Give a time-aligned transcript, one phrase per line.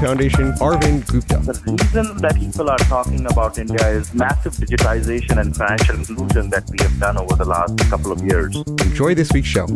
[0.00, 1.38] Foundation, Arvind Gupta.
[1.38, 6.70] The reason that people are talking about India is massive digitization and financial inclusion that
[6.70, 8.54] we have done over the last couple of years.
[8.56, 9.66] Enjoy this week's show.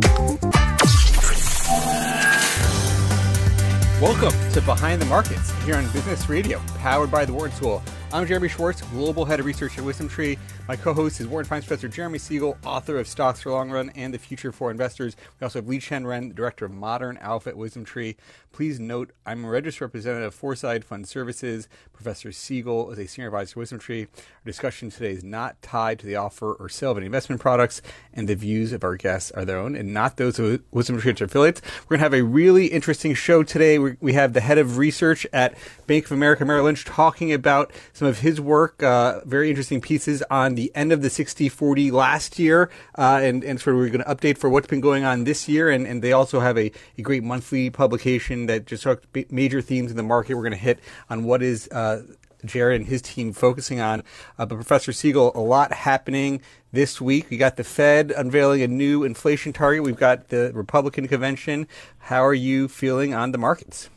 [4.00, 7.82] Welcome to Behind the Markets here on Business Radio, powered by the Wharton School.
[8.12, 10.38] I'm Jeremy Schwartz, Global Head of Research at WisdomTree.
[10.72, 14.14] My co-host is Wharton Finance Professor Jeremy Siegel, author of Stocks for Long Run and
[14.14, 15.14] the Future for Investors.
[15.38, 18.16] We also have Liqian Ren, the Director of Modern Alpha at WisdomTree.
[18.52, 21.68] Please note, I'm a registered representative of Foreside Fund Services.
[21.92, 24.04] Professor Siegel is a senior advisor to WisdomTree.
[24.06, 27.82] Our discussion today is not tied to the offer or sale of any investment products,
[28.14, 31.60] and the views of our guests are their own and not those of WisdomTree affiliates.
[31.82, 33.78] We're going to have a really interesting show today.
[33.78, 35.54] We have the head of research at
[35.86, 40.22] Bank of America Merrill Lynch talking about some of his work, uh, very interesting pieces
[40.30, 44.04] on the end of the 60-40 last year, uh, and, and sort of we're going
[44.04, 45.70] to update for what's been going on this year.
[45.70, 49.90] And, and they also have a, a great monthly publication that just talks major themes
[49.90, 50.34] in the market.
[50.34, 52.02] We're going to hit on what is uh,
[52.44, 54.02] Jared and his team focusing on.
[54.38, 56.40] Uh, but Professor Siegel, a lot happening
[56.72, 57.30] this week.
[57.30, 59.82] We got the Fed unveiling a new inflation target.
[59.82, 61.66] We've got the Republican convention.
[61.98, 63.90] How are you feeling on the markets?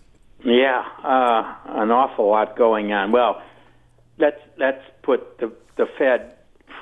[0.44, 3.12] Yeah, uh, an awful lot going on.
[3.12, 3.42] Well,
[4.20, 6.35] let's let's put the the Fed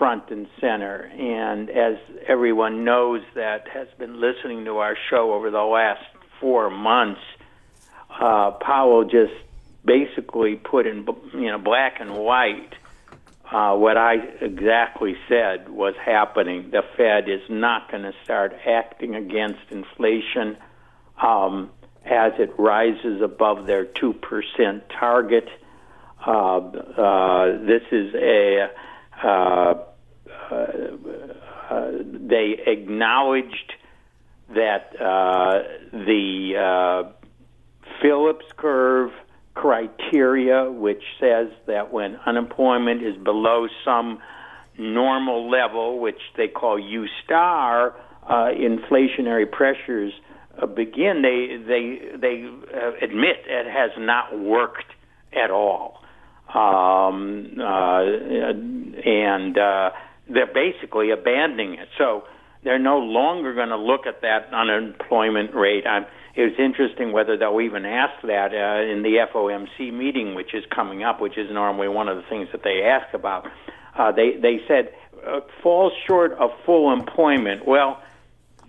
[0.03, 1.09] front and center.
[1.17, 1.95] And as
[2.27, 6.03] everyone knows that has been listening to our show over the last
[6.41, 7.21] four months,
[8.09, 9.31] uh, Powell just
[9.85, 12.73] basically put in you know black and white
[13.49, 16.71] uh, what I exactly said was happening.
[16.71, 20.57] The Fed is not going to start acting against inflation
[21.21, 21.71] um,
[22.03, 25.47] as it rises above their two percent target.
[26.27, 28.69] Uh, uh, this is a
[29.23, 29.75] uh,
[32.29, 33.73] they acknowledged
[34.49, 34.91] that
[35.91, 37.13] the
[38.01, 39.11] Phillips curve
[39.53, 44.19] criteria, which says that when unemployment is below some
[44.77, 47.95] normal level, which they call U star,
[48.27, 50.13] uh, inflationary pressures
[50.61, 51.21] uh, begin.
[51.21, 54.91] They they they uh, admit it has not worked
[55.33, 55.99] at all
[56.53, 58.03] um, uh,
[59.05, 59.89] and uh,
[60.29, 61.89] they're basically abandoning it.
[61.97, 62.23] So
[62.63, 65.85] they're no longer going to look at that unemployment rate.
[65.85, 70.53] I'm, it was interesting whether they'll even ask that uh, in the FOMC meeting, which
[70.53, 73.47] is coming up, which is normally one of the things that they ask about.
[73.95, 74.89] Uh, they they said
[75.27, 77.67] uh, falls short of full employment.
[77.67, 78.01] Well,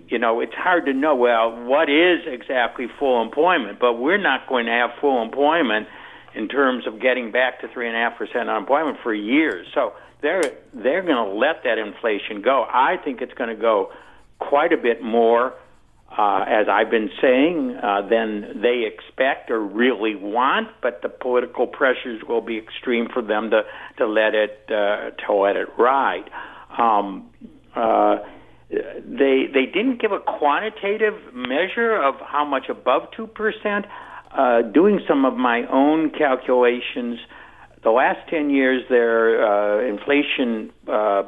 [0.09, 1.15] you know, it's hard to know.
[1.15, 3.78] Well, what is exactly full employment?
[3.81, 5.88] But we're not going to have full employment
[6.34, 9.66] in terms of getting back to three and a half percent unemployment for years.
[9.72, 9.94] So
[10.25, 10.43] they're
[10.73, 12.65] they're going to let that inflation go.
[12.65, 13.91] I think it's going to go
[14.41, 15.53] quite a bit more,
[16.11, 20.69] uh, as I've been saying, uh, than they expect or really want.
[20.83, 23.63] But the political pressures will be extreme for them to
[23.99, 26.31] to let it uh, to let it ride.
[26.77, 27.31] Um,
[27.77, 28.17] uh,
[28.71, 33.84] they they didn't give a quantitative measure of how much above two percent
[34.37, 37.19] uh, doing some of my own calculations,
[37.84, 41.25] the last 10 years, their uh, inflation uh,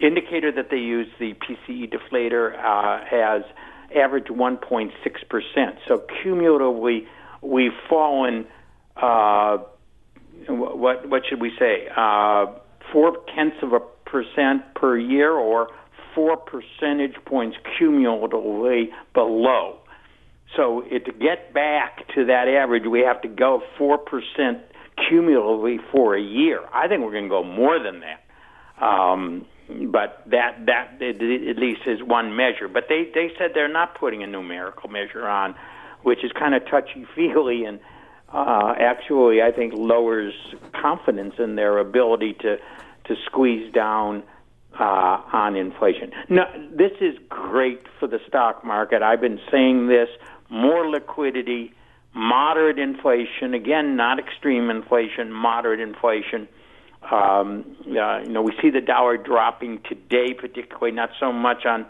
[0.00, 3.42] indicator that they use, the PCE deflator, uh, has
[3.94, 4.92] averaged 1.6%.
[5.86, 7.06] So cumulatively,
[7.42, 8.46] we've fallen,
[8.96, 9.58] uh,
[10.48, 12.46] what, what should we say, uh,
[12.92, 15.68] four tenths of a percent per year or
[16.14, 19.80] four percentage points cumulatively below
[20.56, 23.98] so it, to get back to that average, we have to go 4%
[25.08, 26.60] cumulatively for a year.
[26.72, 28.84] I think we're going to go more than that.
[28.84, 29.46] Um,
[29.92, 32.68] but that that at least is one measure.
[32.68, 35.54] But they they said they're not putting a numerical measure on,
[36.02, 37.78] which is kind of touchy feely and
[38.32, 40.34] uh, actually I think lowers
[40.80, 42.56] confidence in their ability to
[43.04, 44.22] to squeeze down
[44.78, 46.12] uh, on inflation.
[46.28, 49.02] Now this is great for the stock market.
[49.02, 50.08] I've been saying this
[50.48, 51.72] more liquidity,
[52.14, 56.48] moderate inflation, again, not extreme inflation, moderate inflation.
[57.10, 61.86] Um, uh, you know, we see the dollar dropping today, particularly not so much on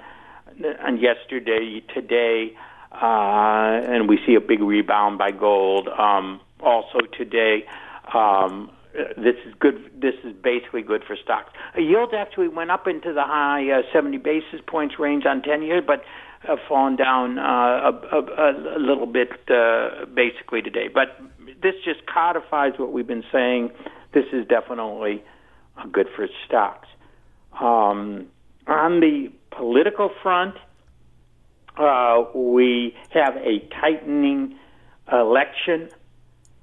[0.84, 2.54] on yesterday, today,
[2.92, 7.64] uh, and we see a big rebound by gold um, also today.
[8.12, 8.70] Um,
[9.16, 9.90] this is good.
[10.00, 11.52] This is basically good for stocks.
[11.76, 15.62] A yield actually went up into the high uh, 70 basis points range on 10
[15.62, 16.02] years, but
[16.40, 20.88] have fallen down uh, a, a, a little bit uh, basically today.
[20.92, 21.20] But
[21.62, 23.70] this just codifies what we've been saying.
[24.12, 25.22] This is definitely
[25.92, 26.88] good for stocks.
[27.52, 28.26] Um,
[28.66, 30.54] on the political front,
[31.76, 34.56] uh, we have a tightening
[35.12, 35.90] election.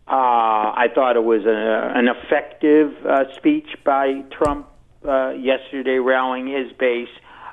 [0.08, 4.68] Uh, I thought it was a, an effective uh, speech by Trump
[5.08, 7.10] uh, yesterday, rallying his base.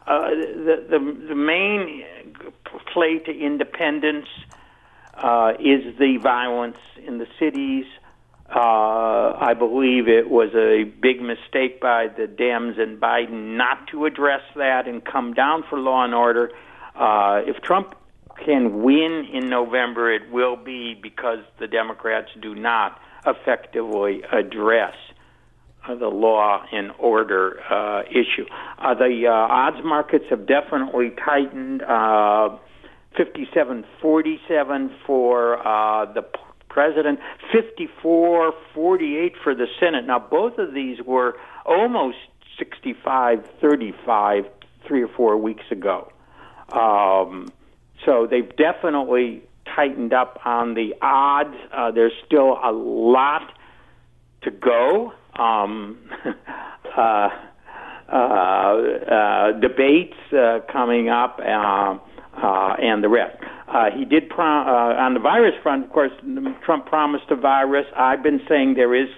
[0.06, 2.04] Uh, the, the, the main
[2.92, 4.28] play to independents
[5.14, 7.86] uh, is the violence in the cities.
[8.54, 14.04] Uh, I believe it was a big mistake by the Dems and Biden not to
[14.06, 16.50] address that and come down for law and order.
[16.94, 17.94] Uh, if Trump
[18.44, 24.94] can win in November, it will be because the Democrats do not effectively address
[25.88, 28.46] the law and order uh, issue.
[28.78, 31.82] Uh, the uh, odds markets have definitely tightened.
[31.82, 32.56] Uh,
[33.18, 36.22] 57-47 for uh, the
[36.68, 37.20] president,
[37.54, 38.52] 54-48
[39.42, 40.06] for the Senate.
[40.06, 42.16] Now, both of these were almost
[42.60, 44.46] 65-35
[44.86, 46.10] three or four weeks ago.
[46.72, 47.52] Um,
[48.04, 49.42] so they've definitely
[49.74, 51.54] tightened up on the odds.
[51.72, 53.52] Uh, there's still a lot
[54.42, 55.12] to go.
[55.38, 55.98] Um,
[56.96, 57.28] uh,
[58.06, 61.96] uh, uh, debates uh, coming up, uh,
[62.78, 63.36] and the rest.
[63.96, 65.86] He did on the virus front.
[65.86, 66.12] Of course,
[66.64, 67.86] Trump promised a virus.
[67.96, 69.08] I've been saying there is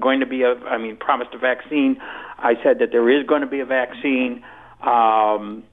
[0.00, 0.54] going to be a.
[0.66, 1.96] I mean, promised a vaccine.
[2.38, 4.42] I said that there is going to be a vaccine.
[4.82, 5.64] Um,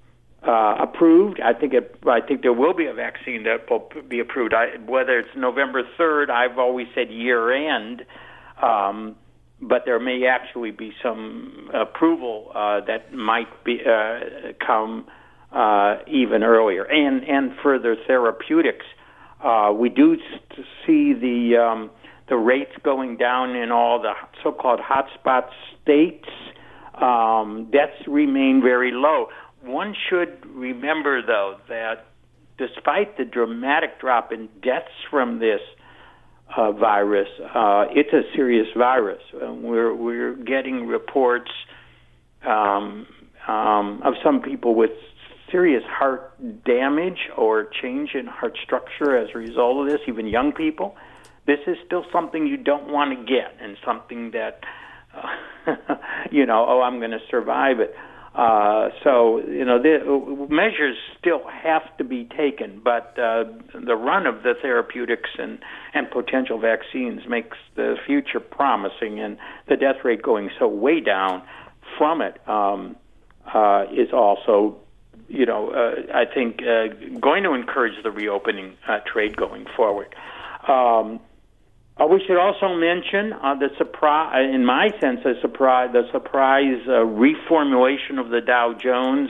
[0.47, 1.39] uh, approved.
[1.41, 1.95] I think it.
[2.07, 4.53] I think there will be a vaccine that will be approved.
[4.53, 8.05] I, whether it's November third, I've always said year end,
[8.61, 9.15] um,
[9.61, 15.05] but there may actually be some approval uh, that might be uh, come
[15.51, 18.85] uh, even earlier, and and further therapeutics.
[19.43, 20.17] Uh, we do
[20.85, 21.89] see the um,
[22.27, 24.13] the rates going down in all the
[24.43, 25.47] so-called hotspot
[25.81, 26.27] states.
[26.95, 29.27] Um, deaths remain very low.
[29.61, 32.07] One should remember, though, that
[32.57, 35.59] despite the dramatic drop in deaths from this
[36.55, 39.21] uh, virus, uh, it's a serious virus.
[39.41, 41.51] And we're we're getting reports
[42.45, 43.07] um,
[43.47, 44.91] um, of some people with
[45.51, 46.33] serious heart
[46.65, 50.95] damage or change in heart structure as a result of this, even young people.
[51.45, 54.61] This is still something you don't want to get, and something that
[55.15, 55.75] uh,
[56.31, 57.95] you know, oh, I'm going to survive it.
[58.35, 64.27] Uh, so you know, the measures still have to be taken, but uh, the run
[64.27, 65.59] of the therapeutics and
[65.93, 69.37] and potential vaccines makes the future promising, and
[69.69, 71.41] the death rate going so way down
[71.97, 72.97] from it um,
[73.53, 74.75] uh, is also,
[75.29, 76.87] you know, uh, I think uh,
[77.19, 80.13] going to encourage the reopening uh, trade going forward.
[80.67, 81.21] Um,
[81.97, 86.81] uh, we should also mention uh, the surprise, in my sense, a surprise, the surprise
[86.87, 89.29] uh, reformulation of the Dow Jones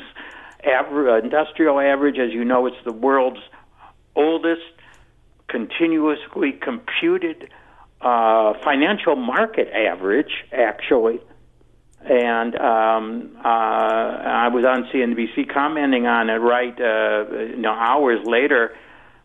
[0.63, 2.17] aver- uh, industrial average.
[2.17, 3.41] As you know, it's the world's
[4.15, 4.61] oldest
[5.47, 7.51] continuously computed
[8.01, 11.19] uh, financial market average, actually.
[12.01, 18.75] And um, uh, I was on CNBC commenting on it right, you know, hours later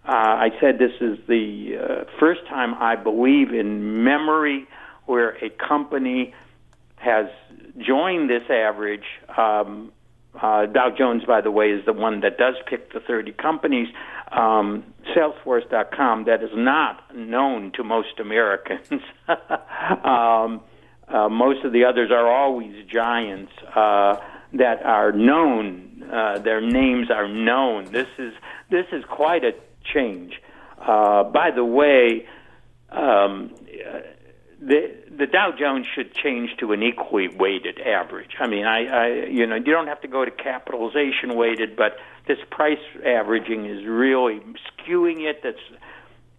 [0.07, 4.67] uh, I said this is the uh, first time I believe in memory
[5.07, 6.35] where a company
[6.97, 7.27] has
[7.79, 9.05] joined this average.
[9.37, 9.93] Um,
[10.41, 13.89] uh, Dow Jones, by the way, is the one that does pick the 30 companies.
[14.31, 19.03] Um, Salesforce.com, that is not known to most Americans.
[19.29, 20.61] um,
[21.09, 24.17] uh, most of the others are always giants uh,
[24.53, 26.05] that are known.
[26.11, 27.87] Uh, their names are known.
[27.91, 28.33] This is
[28.71, 29.53] this is quite a
[29.85, 30.41] change.
[30.79, 32.27] Uh, by the way,
[32.91, 33.51] um,
[34.61, 38.33] the the Dow Jones should change to an equally weighted average.
[38.39, 41.97] I mean, I, I you know you don't have to go to capitalization weighted, but
[42.27, 45.43] this price averaging is really skewing it.
[45.43, 45.59] That's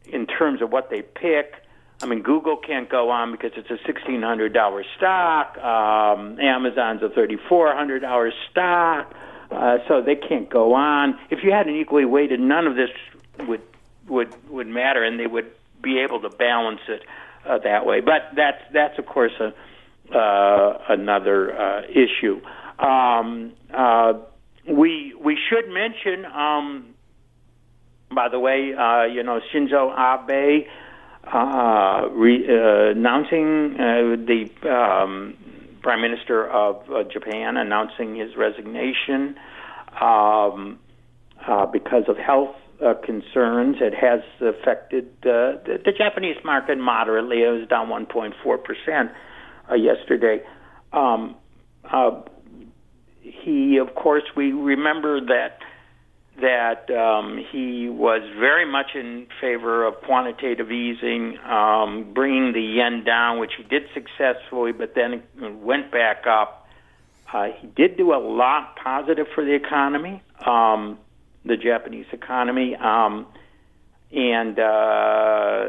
[0.06, 1.56] in terms of what they pick.
[2.04, 5.58] I mean, Google can't go on because it's a sixteen hundred dollar stock.
[5.58, 9.14] Um, Amazon's a thirty four hundred dollar stock,
[9.52, 11.20] uh, so they can't go on.
[11.30, 12.90] If you had an equally weighted, none of this
[13.48, 13.62] would
[14.08, 17.04] would would matter, and they would be able to balance it
[17.46, 18.02] uh, that way.
[18.02, 19.54] But that's that's of course a
[20.16, 22.42] uh, another uh, issue.
[22.80, 24.14] Um, uh,
[24.68, 26.94] we we should mention, um,
[28.14, 30.68] by the way, uh, you know Shinzo Abe
[31.24, 35.36] uh, re, uh, announcing uh, the um,
[35.82, 39.36] Prime Minister of uh, Japan announcing his resignation
[40.00, 40.80] um,
[41.48, 43.78] uh, because of health uh, concerns.
[43.80, 47.44] It has affected uh, the, the Japanese market moderately.
[47.44, 49.12] It was down 1.4 percent
[49.70, 50.44] uh, yesterday.
[50.94, 51.36] Um,
[51.84, 52.22] uh,
[53.22, 55.60] he, of course, we remember that
[56.40, 63.04] that um, he was very much in favor of quantitative easing, um, bringing the yen
[63.04, 65.22] down, which he did successfully, but then
[65.62, 66.68] went back up.
[67.32, 70.98] Uh, he did do a lot positive for the economy, um,
[71.46, 73.28] the Japanese economy, um,
[74.12, 75.66] and uh,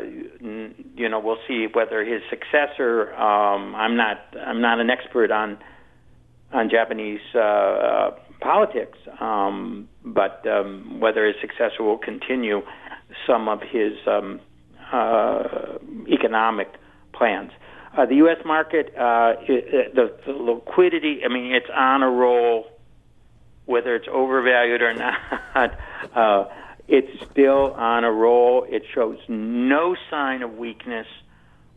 [0.96, 3.14] you know we'll see whether his successor.
[3.14, 5.58] Um, I'm not I'm not an expert on
[6.52, 8.10] on Japanese uh,
[8.40, 12.60] politics, um, but um, whether his successor will continue
[13.26, 14.40] some of his um,
[14.92, 16.68] uh, economic
[17.12, 17.50] plans.
[17.96, 18.38] Uh, the U.S.
[18.44, 22.64] market, uh, the, the liquidity, I mean, it's on a roll,
[23.66, 24.95] whether it's overvalued or
[25.54, 25.78] not.
[26.14, 26.45] uh,
[26.88, 28.66] it's still on a roll.
[28.69, 31.07] It shows no sign of weakness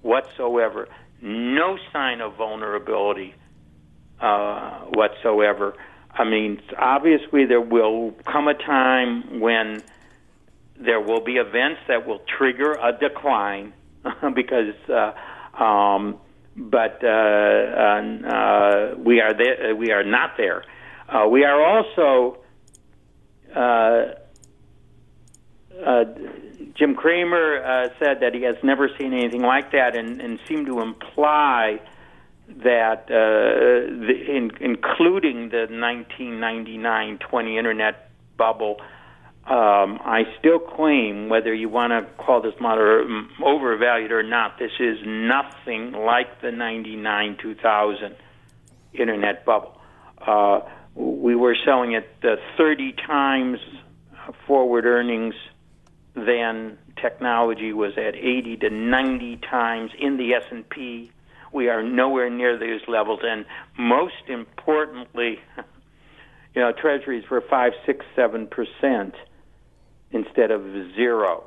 [0.01, 0.87] whatsoever,
[1.21, 3.33] no sign of vulnerability
[4.19, 5.75] uh, whatsoever.
[6.11, 9.83] I mean, obviously, there will come a time when
[10.77, 13.73] there will be events that will trigger a decline
[14.33, 16.17] because, uh, um,
[16.55, 19.75] but uh, uh, we are there.
[19.75, 20.63] We are not there.
[21.07, 22.37] Uh, we are also.
[23.55, 24.15] Uh,
[25.85, 26.05] uh,
[26.75, 30.67] Jim Cramer uh, said that he has never seen anything like that, and, and seemed
[30.67, 31.79] to imply
[32.47, 38.77] that, uh, the, in, including the 1999-20 internet bubble,
[39.45, 44.71] um, I still claim, whether you want to call this model overvalued or not, this
[44.79, 48.15] is nothing like the 99-2000
[48.93, 49.79] internet bubble.
[50.19, 50.61] Uh,
[50.95, 53.59] we were selling at uh, 30 times
[54.47, 55.35] forward earnings.
[56.15, 61.11] than technology was at 80 to 90 times in the S&P
[61.55, 63.45] we are nowhere near those levels, and
[63.79, 65.39] most importantly,
[66.53, 69.15] you know, treasuries were five, six, seven percent
[70.11, 70.61] instead of
[70.93, 71.45] zero,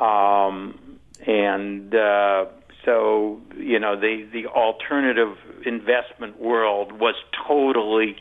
[0.00, 2.46] um, and uh,
[2.86, 7.14] so you know the the alternative investment world was
[7.46, 8.16] totally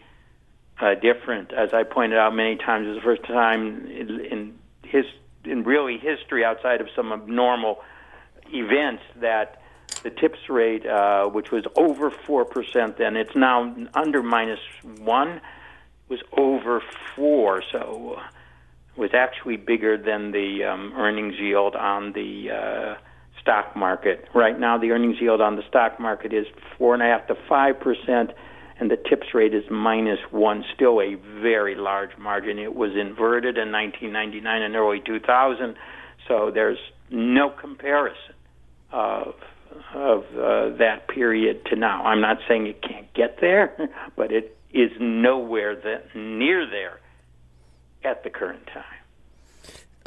[0.80, 1.54] uh, different.
[1.54, 5.06] As I pointed out many times, it was the first time in, in his
[5.44, 7.82] in really history outside of some abnormal
[8.52, 9.62] events that
[10.04, 14.60] the TIPS rate, uh, which was over 4% then, it's now under minus
[15.00, 15.42] 1,
[16.10, 16.82] was over
[17.16, 17.64] 4.
[17.72, 18.20] So
[18.96, 22.96] it was actually bigger than the um, earnings yield on the uh,
[23.42, 24.28] stock market.
[24.34, 26.48] Right now, the earnings yield on the stock market is
[26.80, 28.34] 4.5 to 5%,
[28.80, 32.60] and the TIPS rate is minus 1, still a very large margin.
[32.60, 35.76] It was inverted in 1999 and early 2000,
[36.28, 36.78] so there's
[37.10, 38.36] no comparison
[38.92, 39.34] of
[39.94, 42.04] of uh, that period to now.
[42.04, 43.76] I'm not saying it can't get there,
[44.16, 47.00] but it is nowhere that near there
[48.04, 48.84] at the current time.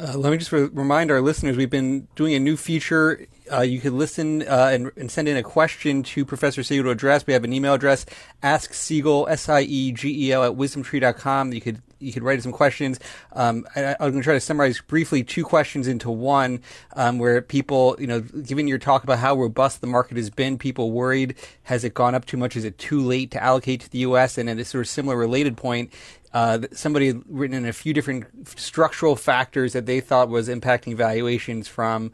[0.01, 3.27] Uh, let me just re- remind our listeners we've been doing a new feature.
[3.51, 6.89] Uh, you can listen uh, and, and, send in a question to Professor Siegel to
[6.89, 7.27] address.
[7.27, 8.07] We have an email address,
[8.41, 11.53] ask Siegel, at wisdomtree.com.
[11.53, 12.99] You could you could write some questions.
[13.33, 16.61] Um, I, am going to try to summarize briefly two questions into one,
[16.95, 20.57] um, where people, you know, given your talk about how robust the market has been,
[20.57, 22.55] people worried, has it gone up too much?
[22.55, 24.37] Is it too late to allocate to the U.S.?
[24.37, 25.93] And then a sort of similar related point,
[26.33, 30.95] uh, somebody had written in a few different structural factors that they thought was impacting
[30.95, 32.11] valuations from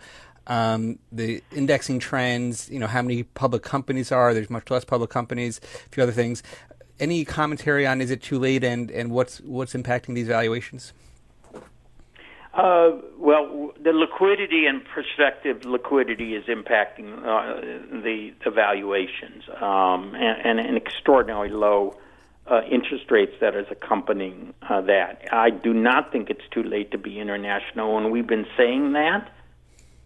[0.47, 5.09] um, the indexing trends, you know, how many public companies are, there's much less public
[5.09, 6.41] companies, a few other things
[6.99, 10.93] any commentary on is it too late and, and what's what's impacting these valuations?
[12.53, 17.61] Uh, well, the liquidity and prospective liquidity is impacting uh,
[18.01, 21.95] the, the valuations, um, and, and, an extraordinarily low
[22.49, 25.27] uh, interest rates that is accompanying uh, that.
[25.31, 29.31] I do not think it's too late to be international, and we've been saying that,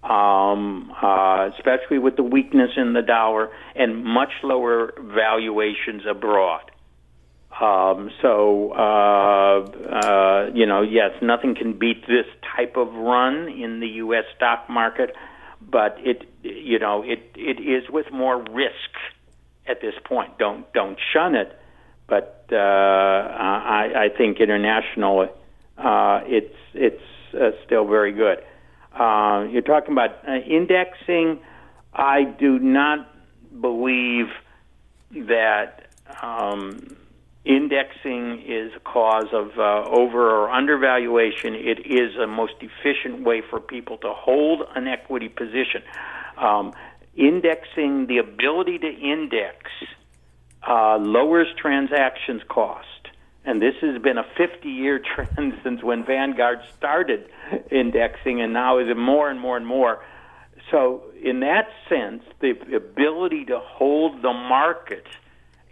[0.03, 6.71] um, uh, especially with the weakness in the dollar and much lower valuations abroad.
[7.59, 13.81] Um, so, uh, uh, you know, yes, nothing can beat this type of run in
[13.81, 14.23] the U.S.
[14.35, 15.15] stock market,
[15.61, 18.89] but it, you know, it, it is with more risk
[19.67, 20.39] at this point.
[20.39, 21.55] Don't don't shun it,
[22.07, 25.29] but uh, I, I think internationally
[25.77, 27.01] uh, it's it's
[27.33, 28.39] uh, still very good.
[28.93, 31.39] Uh, you're talking about uh, indexing.
[31.93, 33.07] I do not
[33.59, 34.27] believe
[35.11, 35.87] that
[36.21, 36.95] um,
[37.45, 41.55] indexing is a cause of uh, over or undervaluation.
[41.55, 45.83] It is a most efficient way for people to hold an equity position.
[46.37, 46.73] Um,
[47.15, 49.57] indexing, the ability to index,
[50.67, 52.87] uh, lowers transactions cost.
[53.43, 57.29] And this has been a 50 year trend since when Vanguard started
[57.71, 60.03] indexing, and now is more and more and more.
[60.69, 65.05] So, in that sense, the ability to hold the market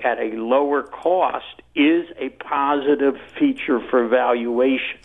[0.04, 5.00] at a lower cost is a positive feature for valuation.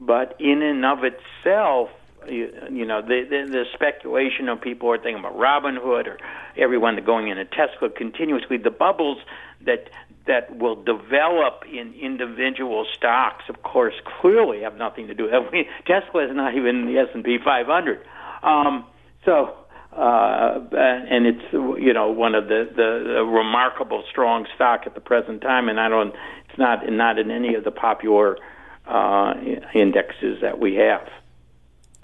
[0.00, 1.90] But in and of itself,
[2.28, 6.18] you, you know, the, the, the speculation of people are thinking about Robinhood or
[6.56, 9.18] everyone that going into Tesla continuously, the bubbles
[9.64, 9.88] that
[10.24, 15.28] that will develop in individual stocks, of course, clearly have nothing to do.
[15.52, 18.06] Mean, Tesla is not even in the S and P 500.
[18.44, 18.86] Um,
[19.24, 19.56] so
[19.96, 25.00] uh, and it's you know one of the, the, the remarkable strong stock at the
[25.00, 26.14] present time, and I don't
[26.48, 28.38] it's not not in any of the popular
[28.86, 29.34] uh,
[29.74, 31.06] indexes that we have.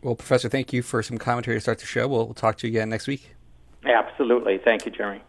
[0.03, 2.07] Well, Professor, thank you for some commentary to start the show.
[2.07, 3.35] We'll, we'll talk to you again next week.
[3.85, 5.23] Absolutely, thank you, Jeremy.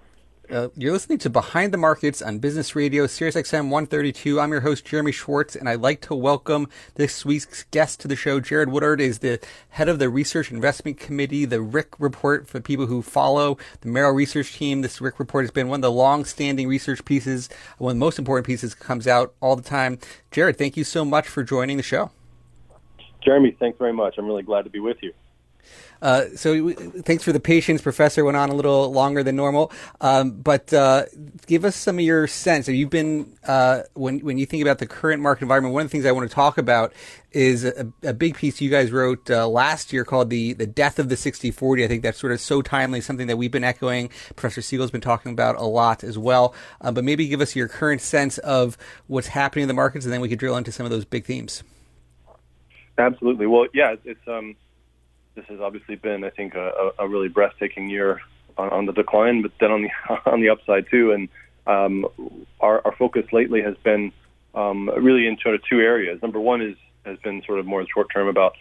[0.51, 4.39] Uh, you're listening to Behind the Markets on Business Radio, SiriusXM 132.
[4.39, 8.15] I'm your host, Jeremy Schwartz, and I'd like to welcome this week's guest to the
[8.15, 8.39] show.
[8.39, 12.87] Jared Woodard is the head of the Research Investment Committee, the RIC report for people
[12.87, 14.81] who follow the Merrill Research Team.
[14.81, 17.47] This RIC report has been one of the long-standing research pieces,
[17.77, 19.99] one of the most important pieces comes out all the time.
[20.31, 22.09] Jared, thank you so much for joining the show.
[23.23, 24.15] Jeremy, thanks very much.
[24.17, 25.13] I'm really glad to be with you.
[26.01, 27.81] Uh, so thanks for the patience.
[27.81, 31.03] Professor went on a little longer than normal, um, but uh,
[31.45, 32.67] give us some of your sense.
[32.67, 35.73] Have you been uh, when when you think about the current market environment?
[35.73, 36.93] One of the things I want to talk about
[37.31, 40.99] is a, a big piece you guys wrote uh, last year called the the death
[40.99, 41.83] of the 60-40.
[41.83, 44.09] I think that's sort of so timely, something that we've been echoing.
[44.37, 46.55] Professor Siegel's been talking about a lot as well.
[46.79, 48.77] Uh, but maybe give us your current sense of
[49.07, 51.25] what's happening in the markets, and then we could drill into some of those big
[51.25, 51.61] themes.
[52.99, 53.47] Absolutely.
[53.47, 54.55] Well, yeah, it's um
[55.35, 58.19] this has obviously been, I think, a, a really breathtaking year
[58.57, 59.89] on, on, the decline, but then on the
[60.31, 61.11] on the upside too.
[61.11, 61.29] And
[61.65, 62.05] um,
[62.59, 64.11] our, our focus lately has been
[64.53, 66.21] um, really in sort of two areas.
[66.21, 68.55] Number one is has been sort of more short term about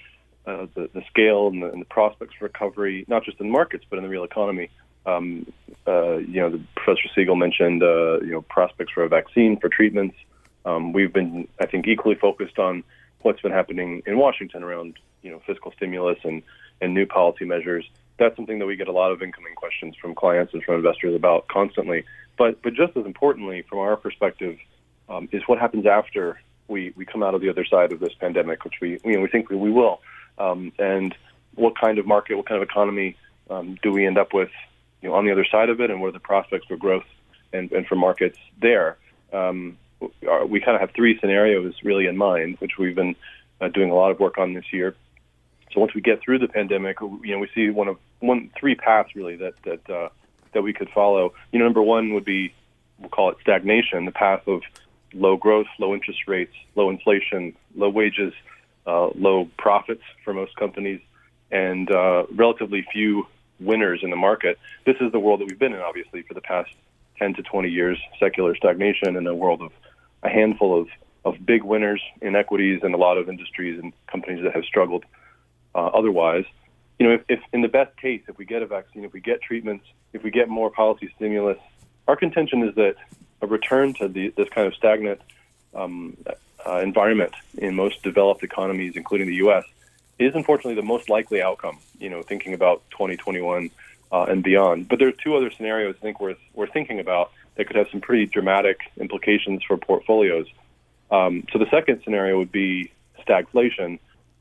[0.46, 3.84] uh, the, the scale and the, and the, prospects for recovery, not just in markets
[3.90, 4.70] but in the real economy.
[5.04, 5.52] Um,
[5.86, 10.16] uh, you know, Professor Siegel mentioned uh, you know prospects for a vaccine for treatments.
[10.64, 12.84] Um, we've been, I think, equally focused on
[13.22, 16.42] what's been happening in Washington around you know fiscal stimulus and
[16.80, 17.88] and new policy measures.
[18.18, 21.14] That's something that we get a lot of incoming questions from clients and from investors
[21.14, 22.04] about constantly.
[22.36, 24.58] But but just as importantly, from our perspective,
[25.08, 28.12] um, is what happens after we, we come out of the other side of this
[28.14, 30.00] pandemic, which we you know we think we, we will,
[30.38, 31.14] um, and
[31.54, 33.16] what kind of market, what kind of economy
[33.50, 34.50] um, do we end up with,
[35.02, 37.06] you know, on the other side of it, and what are the prospects for growth
[37.52, 38.96] and, and for markets there?
[39.32, 43.16] Um, we kind of have three scenarios really in mind, which we've been
[43.60, 44.94] uh, doing a lot of work on this year.
[45.72, 48.74] So once we get through the pandemic, you know, we see one of one three
[48.74, 50.08] paths really that that uh,
[50.54, 51.34] that we could follow.
[51.52, 52.54] You know, number one would be
[52.98, 54.62] we'll call it stagnation, the path of
[55.12, 58.32] low growth, low interest rates, low inflation, low wages,
[58.86, 61.00] uh, low profits for most companies,
[61.50, 63.26] and uh, relatively few
[63.60, 64.58] winners in the market.
[64.84, 66.70] This is the world that we've been in, obviously, for the past
[67.18, 69.72] 10 to 20 years, secular stagnation in a world of
[70.22, 70.88] a handful of,
[71.24, 75.04] of big winners in equities and a lot of industries and companies that have struggled
[75.74, 76.44] uh, otherwise.
[76.98, 79.20] You know, if, if in the best case, if we get a vaccine, if we
[79.20, 81.58] get treatments, if we get more policy stimulus,
[82.08, 82.96] our contention is that
[83.40, 85.20] a return to the, this kind of stagnant
[85.74, 86.16] um,
[86.66, 89.64] uh, environment in most developed economies, including the U.S.,
[90.18, 91.78] is unfortunately the most likely outcome.
[92.00, 93.70] You know, thinking about 2021
[94.10, 94.88] uh, and beyond.
[94.88, 97.88] But there are two other scenarios I think worth worth thinking about that could have
[97.90, 100.46] some pretty dramatic implications for portfolios.
[101.10, 102.92] Um, so the second scenario would be
[103.26, 103.98] stagflation,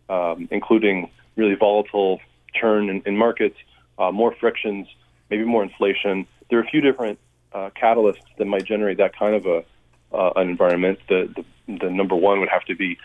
[0.08, 2.22] um, including really volatile
[2.60, 3.58] turn in, in markets,
[3.98, 4.88] uh, more frictions,
[5.30, 6.28] maybe more inflation.
[6.50, 7.20] There are a few different
[7.54, 9.66] uh, catalysts that might generate that kind of a
[10.14, 11.00] uh, an environment.
[11.10, 12.98] The, the, the number one would have to be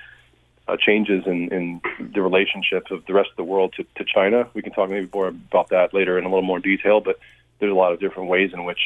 [0.69, 1.81] uh, changes in, in
[2.15, 4.49] the relationship of the rest of the world to, to China.
[4.55, 7.19] We can talk maybe more about that later in a little more detail, but
[7.59, 8.79] there's a lot of different ways in which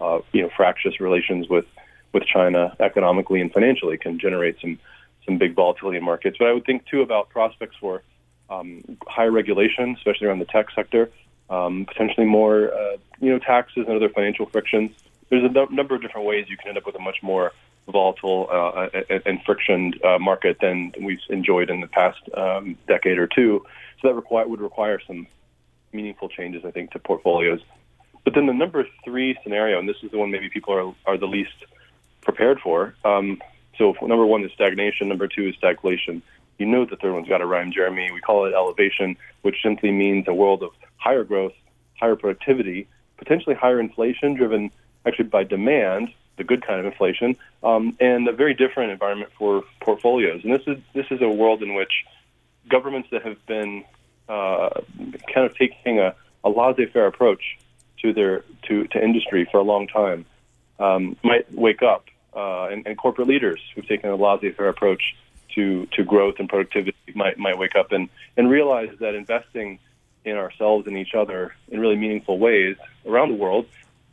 [0.00, 1.66] uh, you know fractious relations with
[2.12, 4.78] with China economically and financially can generate some
[5.24, 6.36] some big volatility in markets.
[6.38, 8.02] But I would think too about prospects for
[8.50, 11.10] um, higher regulation, especially around the tech sector,
[11.50, 14.90] um, potentially more, uh, you know, taxes and other financial frictions,
[15.30, 17.52] there's a number of different ways you can end up with a much more
[17.86, 18.88] volatile uh,
[19.26, 23.64] and frictioned uh, market than we've enjoyed in the past um, decade or two.
[24.00, 25.26] So that require, would require some
[25.92, 27.60] meaningful changes, I think, to portfolios.
[28.28, 31.16] But then the number three scenario, and this is the one maybe people are, are
[31.16, 31.64] the least
[32.20, 32.94] prepared for.
[33.02, 33.40] Um,
[33.78, 35.08] so number one is stagnation.
[35.08, 36.20] Number two is stagflation.
[36.58, 38.12] You know the third one's got to rhyme, Jeremy.
[38.12, 41.54] We call it elevation, which simply means a world of higher growth,
[41.98, 42.86] higher productivity,
[43.16, 44.72] potentially higher inflation driven
[45.06, 49.64] actually by demand, the good kind of inflation, um, and a very different environment for
[49.80, 50.44] portfolios.
[50.44, 52.04] And this is this is a world in which
[52.68, 53.86] governments that have been
[54.28, 54.68] uh,
[55.32, 56.14] kind of taking a,
[56.44, 57.56] a laissez-faire approach
[58.02, 60.24] to their to, to industry for a long time
[60.78, 65.16] um, might wake up, uh, and, and corporate leaders who've taken a laissez-faire approach
[65.54, 69.78] to to growth and productivity might might wake up and and realize that investing
[70.24, 73.66] in ourselves and each other in really meaningful ways around the world,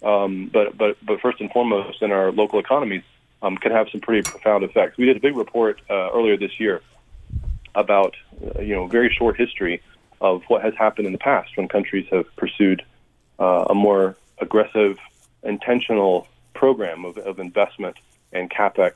[0.04, 3.04] um, but but but first and foremost in our local economies,
[3.42, 4.98] um, can have some pretty profound effects.
[4.98, 6.82] We did a big report uh, earlier this year
[7.76, 8.16] about
[8.56, 9.82] uh, you know very short history
[10.22, 12.84] of what has happened in the past when countries have pursued
[13.40, 14.98] uh, a more aggressive,
[15.44, 17.98] intentional program of, of investment
[18.32, 18.94] and capex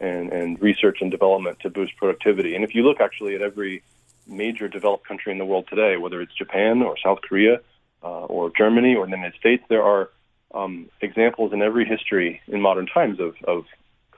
[0.00, 2.54] and, and research and development to boost productivity.
[2.54, 3.82] And if you look actually at every
[4.26, 7.60] major developed country in the world today, whether it's Japan or South Korea
[8.02, 10.10] uh, or Germany or the United States, there are
[10.54, 13.64] um, examples in every history in modern times of, of,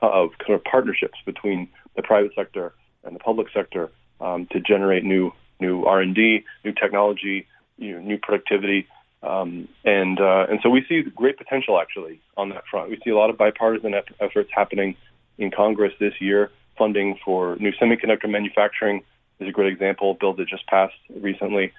[0.03, 2.73] of kind of partnerships between the private sector
[3.05, 7.47] and the public sector um, to generate new new R&D, new technology,
[7.79, 8.87] you know, new productivity.
[9.25, 12.91] Um, and uh, and so we see great potential actually on that front.
[12.91, 14.97] We see a lot of bipartisan efforts happening
[15.39, 16.51] in Congress this year.
[16.77, 19.03] Funding for new semiconductor manufacturing
[19.41, 20.15] is a great example.
[20.15, 21.73] Bill that just passed recently,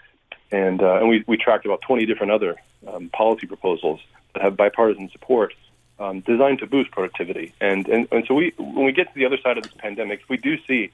[0.51, 2.55] and uh, and we we tracked about 20 different other
[2.87, 3.99] um, policy proposals
[4.33, 5.53] that have bipartisan support
[5.99, 7.53] um, designed to boost productivity.
[7.61, 10.21] And, and and so we when we get to the other side of this pandemic,
[10.29, 10.91] we do see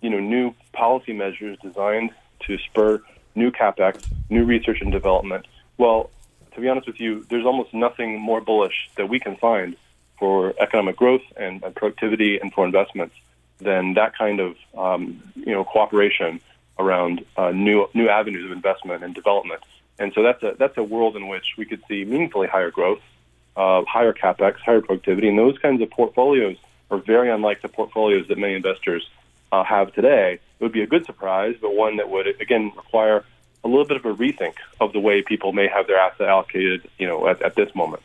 [0.00, 2.10] you know new policy measures designed
[2.46, 3.02] to spur
[3.34, 5.46] new capex, new research and development.
[5.80, 6.10] Well,
[6.52, 9.78] to be honest with you, there's almost nothing more bullish that we can find
[10.18, 13.14] for economic growth and, and productivity and for investments
[13.60, 16.38] than that kind of um, you know cooperation
[16.78, 19.62] around uh, new new avenues of investment and development.
[19.98, 23.00] And so that's a that's a world in which we could see meaningfully higher growth,
[23.56, 26.58] uh, higher capex, higher productivity, and those kinds of portfolios
[26.90, 29.08] are very unlike the portfolios that many investors
[29.50, 30.40] uh, have today.
[30.58, 33.24] It would be a good surprise, but one that would again require
[33.64, 36.88] a little bit of a rethink of the way people may have their asset allocated,
[36.98, 38.02] you know, at, at this moment.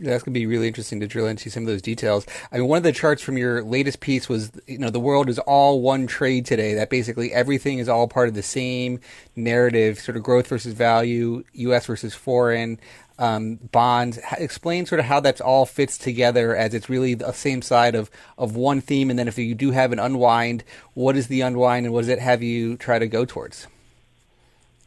[0.00, 2.24] That's going to be really interesting to drill into some of those details.
[2.52, 5.28] I mean, one of the charts from your latest piece was, you know, the world
[5.28, 6.74] is all one trade today.
[6.74, 9.00] That basically everything is all part of the same
[9.34, 11.86] narrative, sort of growth versus value, U.S.
[11.86, 12.78] versus foreign,
[13.18, 14.20] um, bonds.
[14.38, 18.08] Explain sort of how that's all fits together as it's really the same side of,
[18.38, 19.10] of one theme.
[19.10, 20.62] And then if you do have an unwind,
[20.94, 23.66] what is the unwind and what does it have you try to go towards?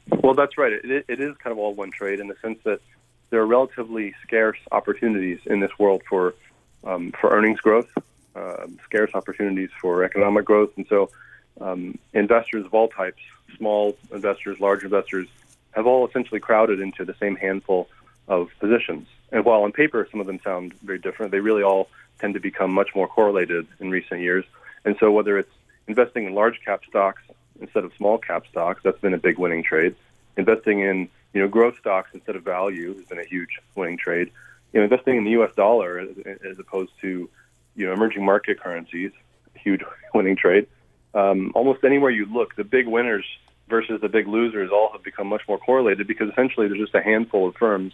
[0.09, 0.73] Well, that's right.
[0.73, 2.81] It, it is kind of all one trade in the sense that
[3.29, 6.35] there are relatively scarce opportunities in this world for
[6.83, 7.89] um, for earnings growth,
[8.35, 11.11] uh, scarce opportunities for economic growth, and so
[11.59, 13.21] um, investors of all types,
[13.55, 15.27] small investors, large investors,
[15.71, 17.87] have all essentially crowded into the same handful
[18.27, 19.07] of positions.
[19.31, 22.39] And while on paper some of them sound very different, they really all tend to
[22.39, 24.45] become much more correlated in recent years.
[24.85, 25.51] And so whether it's
[25.87, 27.21] investing in large cap stocks
[27.61, 29.95] instead of small cap stocks, that's been a big winning trade.
[30.37, 34.31] Investing in you know growth stocks instead of value has been a huge winning trade.
[34.73, 35.53] You know, investing in the U.S.
[35.55, 36.09] dollar as,
[36.49, 37.29] as opposed to
[37.75, 39.11] you know emerging market currencies,
[39.55, 39.81] huge
[40.13, 40.67] winning trade.
[41.13, 43.25] Um, almost anywhere you look, the big winners
[43.69, 47.01] versus the big losers all have become much more correlated because essentially there's just a
[47.01, 47.93] handful of firms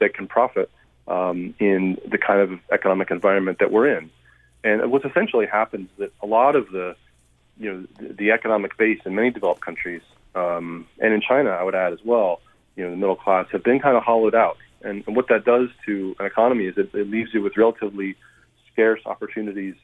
[0.00, 0.70] that can profit
[1.06, 4.10] um, in the kind of economic environment that we're in.
[4.64, 6.96] And what's essentially happened is that a lot of the,
[7.58, 10.02] you know, the, the economic base in many developed countries,
[10.34, 12.40] um, and in China, I would add as well,
[12.76, 14.56] you know, the middle class have been kind of hollowed out.
[14.82, 18.16] And, and what that does to an economy is it, it leaves you with relatively
[18.72, 19.74] scarce opportunities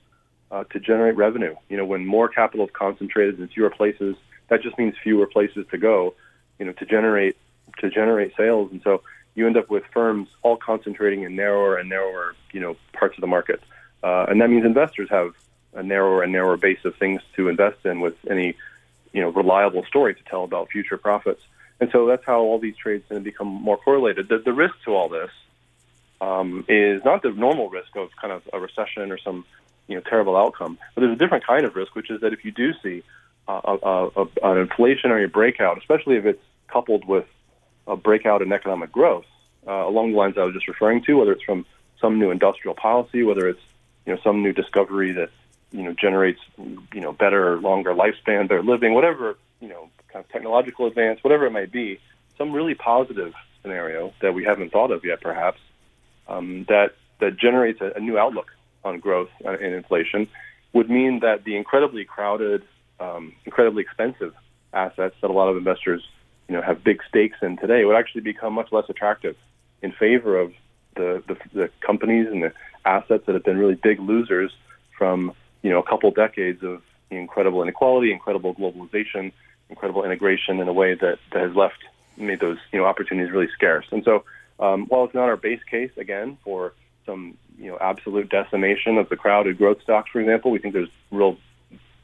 [0.51, 1.57] uh, to generate revenue.
[1.69, 4.15] You know, when more capital is concentrated in fewer places,
[4.49, 6.15] that just means fewer places to go,
[6.59, 7.37] you know, to generate
[7.79, 8.71] to generate sales.
[8.71, 9.03] And so
[9.35, 13.21] you end up with firms all concentrating in narrower and narrower, you know, parts of
[13.21, 13.61] the market.
[14.05, 15.33] Uh, and that means investors have
[15.75, 18.55] a narrower and narrower base of things to invest in with any,
[19.13, 21.43] you know, reliable story to tell about future profits.
[21.81, 24.29] And so that's how all these trades then become more correlated.
[24.29, 25.31] The, the risk to all this
[26.21, 29.45] um, is not the normal risk of kind of a recession or some,
[29.89, 32.45] you know, terrible outcome, but there's a different kind of risk, which is that if
[32.45, 33.03] you do see
[33.49, 34.07] a, a,
[34.43, 37.27] an inflationary breakout, especially if it's coupled with
[37.87, 39.27] a breakout in economic growth
[39.67, 41.67] uh, along the lines I was just referring to, whether it's from
[42.01, 43.61] some new industrial policy, whether it's
[44.07, 45.31] you know some new discovery that
[45.75, 50.31] you know generates you know better, longer lifespan, better living, whatever you know kind of
[50.31, 51.99] technological advance, whatever it might be,
[52.39, 55.59] some really positive scenario that we haven't thought of yet, perhaps
[56.29, 58.53] um, that that generates a, a new outlook
[58.85, 60.29] on growth and inflation
[60.73, 62.63] would mean that the incredibly crowded,
[63.01, 64.35] um, incredibly expensive
[64.73, 66.03] assets that a lot of investors,
[66.49, 69.37] you know, have big stakes in today would actually become much less attractive
[69.83, 70.53] in favor of
[70.97, 72.53] the, the, the companies and the
[72.85, 74.53] assets that have been really big losers
[74.99, 75.33] from,
[75.65, 79.33] you know, a couple decades of incredible inequality, incredible globalization,
[79.71, 81.83] incredible integration in a way that, that has left
[82.17, 83.87] made those you know opportunities really scarce.
[83.91, 84.25] And so,
[84.61, 86.75] um, while it's not our base case again for
[87.07, 90.91] some you know absolute decimation of the crowded growth stocks, for example, we think there's
[91.11, 91.39] real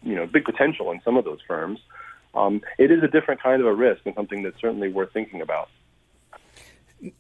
[0.03, 1.79] you know big potential in some of those firms.
[2.35, 5.43] Um, it is a different kind of a risk and something that's certainly worth thinking
[5.43, 5.69] about.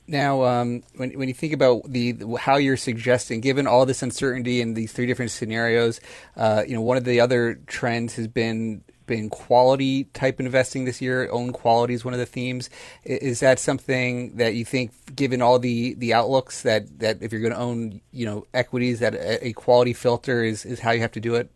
[0.06, 4.60] Now, um, when when you think about the how you're suggesting, given all this uncertainty
[4.60, 6.00] in these three different scenarios,
[6.36, 11.02] uh, you know, one of the other trends has been been quality type investing this
[11.02, 11.28] year.
[11.30, 12.70] Own quality is one of the themes.
[13.04, 17.40] Is that something that you think, given all the, the outlooks, that, that if you're
[17.40, 21.12] going to own you know equities, that a, quality filter is, is how you have
[21.12, 21.50] to do it?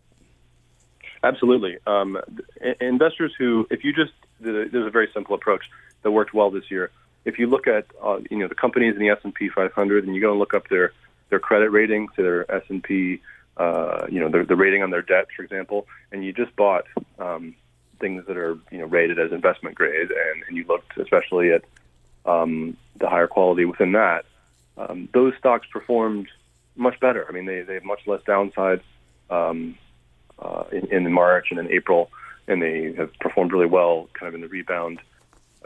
[1.23, 1.77] Absolutely.
[1.87, 2.19] Um,
[2.81, 5.63] investors who, if you just, there's a very simple approach
[6.03, 6.91] that worked well this year.
[7.25, 10.05] If you look at uh, you know the companies in the S and P 500
[10.05, 10.93] and you go and look up their
[11.29, 13.21] their credit ratings, their S and P
[13.57, 16.85] uh, you know, the, the rating on their debt, for example, and you just bought
[17.19, 17.55] um,
[17.99, 21.63] things that are, you know, rated as investment grade, and, and you looked especially at
[22.25, 24.25] um, the higher quality within that,
[24.77, 26.27] um, those stocks performed
[26.75, 27.25] much better.
[27.29, 28.81] I mean, they, they have much less downside
[29.29, 29.77] um,
[30.37, 32.11] uh, in, in March and in April,
[32.47, 34.99] and they have performed really well kind of in the rebound.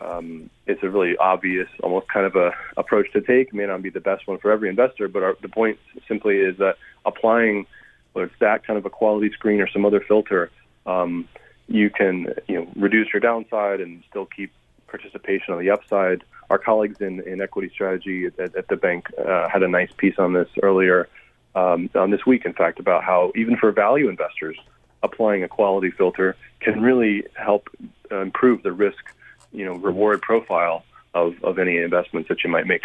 [0.02, 3.50] Um, it's a really obvious, almost kind of a approach to take.
[3.50, 6.38] It may not be the best one for every investor, but our, the point simply
[6.38, 7.66] is that applying–
[8.14, 10.52] whether it's that kind of a quality screen or some other filter,
[10.86, 11.28] um,
[11.68, 14.52] you can you know reduce your downside and still keep
[14.88, 16.24] participation on the upside.
[16.50, 20.16] Our colleagues in, in equity strategy at, at the bank uh, had a nice piece
[20.18, 21.08] on this earlier
[21.56, 24.58] um, on this week, in fact, about how even for value investors,
[25.04, 27.70] applying a quality filter can really help
[28.12, 29.14] uh, improve the risk,
[29.52, 30.84] you know, reward profile
[31.14, 32.84] of, of any investments that you might make.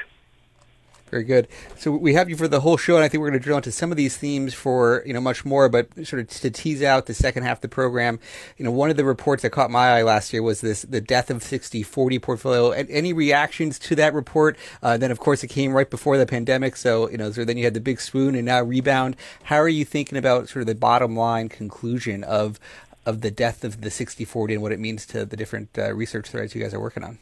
[1.14, 1.46] Very good.
[1.77, 3.59] So we have you for the whole show, and I think we're going to drill
[3.59, 5.68] into some of these themes for you know much more.
[5.68, 8.18] But sort of to tease out the second half of the program,
[8.57, 11.00] you know, one of the reports that caught my eye last year was this the
[11.00, 12.70] death of 60-40 portfolio.
[12.70, 14.57] Any reactions to that report?
[14.83, 17.59] Uh, then of course it came right before the pandemic, so you know, so then
[17.59, 19.14] you had the big swoon and now rebound.
[19.44, 22.59] How are you thinking about sort of the bottom line conclusion of
[23.07, 26.31] of the death of the 60-40 and what it means to the different uh, research
[26.31, 27.19] threads you guys are working on?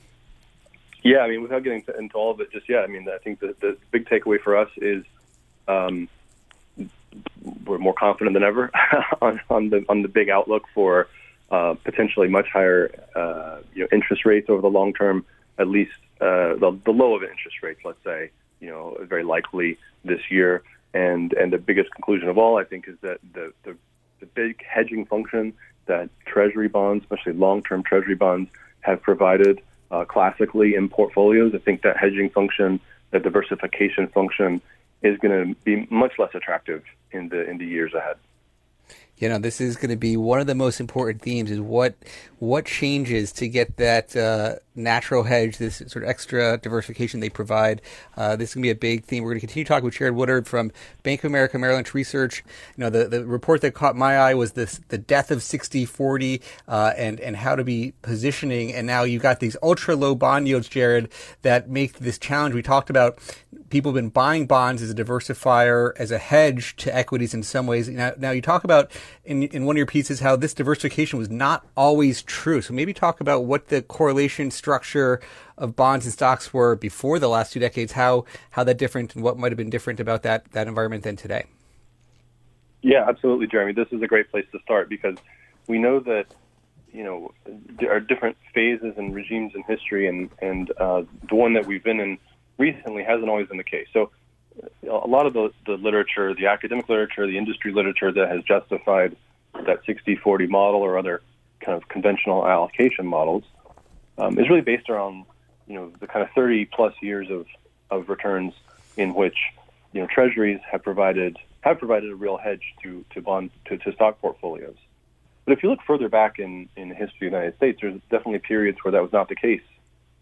[1.02, 3.40] Yeah, I mean, without getting into all of it just yet, I mean, I think
[3.40, 5.04] the, the big takeaway for us is
[5.66, 6.08] um,
[7.64, 8.70] we're more confident than ever
[9.20, 11.08] on, on the on the big outlook for
[11.50, 15.24] uh, potentially much higher uh, you know interest rates over the long term,
[15.58, 19.78] at least uh, the, the low of interest rates, let's say, you know, very likely
[20.04, 20.62] this year.
[20.94, 23.76] And and the biggest conclusion of all, I think, is that the the,
[24.20, 25.52] the big hedging function
[25.86, 31.54] that Treasury bonds, especially long-term Treasury bonds, have provided uh, classically in portfolios.
[31.54, 34.60] I think that hedging function, that diversification function,
[35.02, 38.16] is going to be much less attractive in the in the years ahead
[39.22, 41.94] you know this is going to be one of the most important themes is what
[42.40, 47.82] what changes to get that uh, natural hedge this sort of extra diversification they provide.
[48.16, 49.22] Uh, this is going to be a big theme.
[49.22, 52.44] We're going to continue talking with Jared Woodard from Bank of America Merrill Lynch Research.
[52.76, 55.84] You know the, the report that caught my eye was this the death of 60
[55.84, 58.72] 40 uh, and and how to be positioning.
[58.72, 61.10] And now you've got these ultra low bond yields Jared
[61.42, 62.54] that make this challenge.
[62.54, 63.18] We talked about
[63.72, 67.66] people have been buying bonds as a diversifier as a hedge to equities in some
[67.66, 67.88] ways.
[67.88, 68.90] Now, now you talk about
[69.24, 72.60] in, in one of your pieces how this diversification was not always true.
[72.60, 75.20] So maybe talk about what the correlation structure
[75.58, 79.24] of bonds and stocks were before the last two decades, how how that different and
[79.24, 81.44] what might have been different about that that environment than today.
[82.82, 83.72] Yeah, absolutely, Jeremy.
[83.72, 85.16] This is a great place to start because
[85.66, 86.26] we know that
[86.92, 87.32] you know
[87.80, 91.82] there are different phases and regimes in history, and and uh, the one that we've
[91.82, 92.18] been in
[92.58, 93.88] recently hasn't always been the case.
[93.92, 94.10] So
[94.88, 99.16] a lot of the, the literature, the academic literature, the industry literature that has justified
[99.66, 101.22] that 60-40 model or other
[101.60, 103.44] kind of conventional allocation models
[104.18, 105.24] um, is really based around
[105.66, 107.46] you know the kind of 30 plus years of,
[107.90, 108.52] of returns
[108.96, 109.36] in which
[109.92, 113.92] you know treasuries have provided have provided a real hedge to to bond to, to
[113.92, 114.76] stock portfolios.
[115.44, 118.00] But if you look further back in, in the history of the United States, there's
[118.10, 119.62] definitely periods where that was not the case.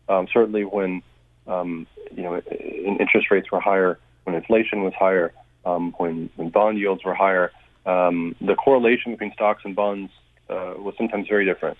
[0.08, 1.02] Um, certainly when
[1.46, 5.32] um, you know interest rates were higher when inflation was higher,
[5.64, 7.52] um, when, when bond yields were higher,
[7.86, 10.12] um, the correlation between stocks and bonds
[10.48, 11.78] uh, was sometimes very different.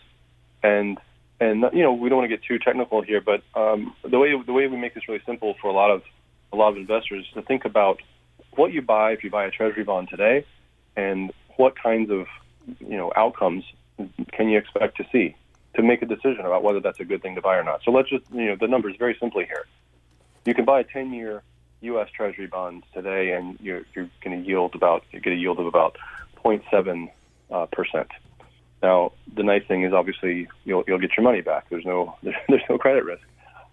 [0.62, 0.99] And
[1.40, 4.40] and you know we don't want to get too technical here, but um, the way
[4.40, 6.03] the way we make this really simple for a lot of
[6.53, 8.00] a lot of investors is to think about
[8.53, 10.44] what you buy if you buy a treasury bond today,
[10.96, 12.26] and what kinds of
[12.79, 13.64] you know outcomes
[14.33, 15.35] can you expect to see
[15.74, 17.81] to make a decision about whether that's a good thing to buy or not.
[17.85, 19.66] So let's just you know the numbers very simply here.
[20.44, 21.42] You can buy a 10-year
[21.83, 22.09] U.S.
[22.14, 25.66] Treasury bonds today, and you're, you're going to yield about you get a yield of
[25.66, 25.96] about
[26.44, 27.11] 0.7
[27.50, 28.09] uh, percent.
[28.83, 31.66] Now, the nice thing is obviously you'll you'll get your money back.
[31.69, 33.23] There's no there's no credit risk.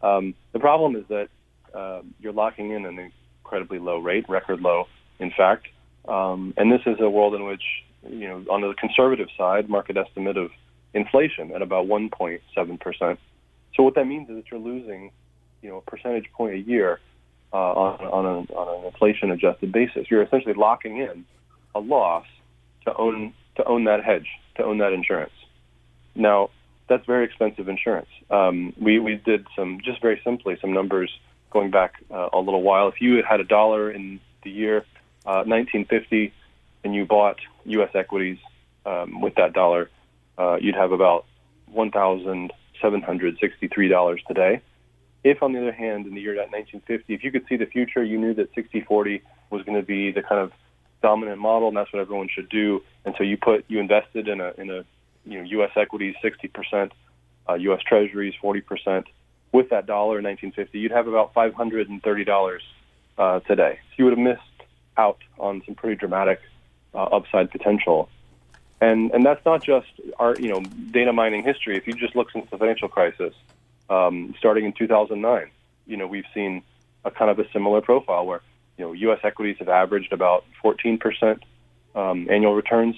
[0.02, 1.30] Um, the problem is that
[1.74, 3.12] uh, you're locking in an
[3.44, 4.86] incredibly low rate, record low,
[5.20, 5.68] in fact.
[6.08, 7.64] Um, and this is a world in which
[8.08, 10.52] you know on the conservative side, market estimate of
[10.94, 13.20] inflation at about 1.7 percent.
[13.76, 15.12] So what that means is that you're losing
[15.62, 17.00] you know a percentage point a year
[17.54, 20.08] uh, on on, a, on an inflation adjusted basis.
[20.10, 21.26] You're essentially locking in
[21.76, 22.26] a loss
[22.86, 25.34] to own to own that hedge, to own that insurance.
[26.16, 26.50] Now,
[26.88, 28.08] that's very expensive insurance.
[28.30, 31.12] Um, we we did some just very simply some numbers
[31.52, 32.88] going back uh, a little while.
[32.88, 34.86] If you had a dollar in the year
[35.26, 36.34] uh, 1950
[36.84, 37.90] and you bought U.S.
[37.94, 38.40] equities
[38.86, 39.90] um, with that dollar,
[40.38, 41.26] uh, you'd have about
[41.74, 44.62] $1,763 today.
[45.24, 48.04] If, on the other hand, in the year 1950, if you could see the future,
[48.04, 50.52] you knew that 60-40 was going to be the kind of
[51.02, 52.84] dominant model, and that's what everyone should do.
[53.06, 54.86] And so you put you invested in a in a
[55.26, 55.72] you know U.S.
[55.76, 56.92] equities 60%,
[57.50, 57.82] uh, U.S.
[57.88, 59.06] Treasuries 40%.
[59.52, 62.60] With that dollar in 1950, you'd have about $530
[63.18, 63.80] uh, today.
[63.82, 64.42] So you would have missed
[64.98, 66.42] out on some pretty dramatic
[66.94, 68.10] uh, upside potential.
[68.80, 69.88] And and that's not just
[70.20, 71.78] our you know data mining history.
[71.78, 73.34] If you just look since the financial crisis,
[73.90, 75.50] um, starting in 2009,
[75.88, 76.62] you know we've seen
[77.04, 78.42] a kind of a similar profile where
[78.78, 79.20] you know U.S.
[79.24, 81.44] equities have averaged about 14 percent
[81.96, 82.96] um, annual returns,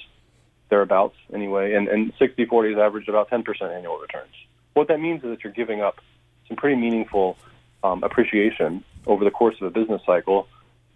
[0.70, 4.34] thereabouts anyway, and and 60/40 has averaged about 10 percent annual returns.
[4.74, 6.00] What that means is that you're giving up
[6.48, 7.38] some pretty meaningful
[7.84, 10.48] um, appreciation over the course of a business cycle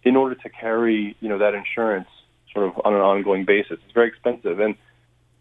[0.04, 2.08] in order to carry you know that insurance
[2.54, 3.80] sort of on an ongoing basis.
[3.84, 4.76] It's very expensive, and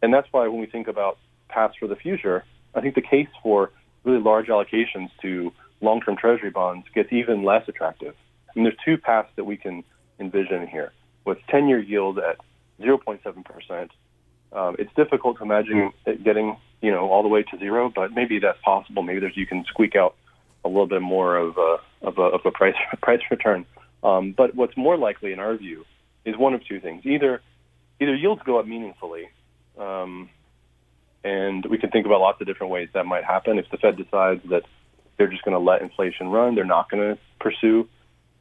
[0.03, 3.29] and that's why when we think about paths for the future, I think the case
[3.43, 3.71] for
[4.05, 8.15] really large allocations to long-term Treasury bonds gets even less attractive.
[8.55, 9.85] There's two paths that we can
[10.19, 10.93] envision here.
[11.25, 12.39] With 10-year yield at
[12.81, 13.91] 0.7 percent,
[14.53, 18.13] um, it's difficult to imagine it getting you know all the way to zero, but
[18.13, 19.03] maybe that's possible.
[19.03, 20.15] Maybe there's you can squeak out
[20.65, 23.65] a little bit more of a of a, of a price price return.
[24.03, 25.85] Um, but what's more likely, in our view,
[26.25, 27.41] is one of two things: either
[28.01, 29.29] either yields go up meaningfully,
[29.79, 30.29] um,
[31.25, 33.59] and we can think about lots of different ways that might happen.
[33.59, 34.65] If the Fed decides that
[35.17, 37.89] they're just going to let inflation run, they're not going to pursue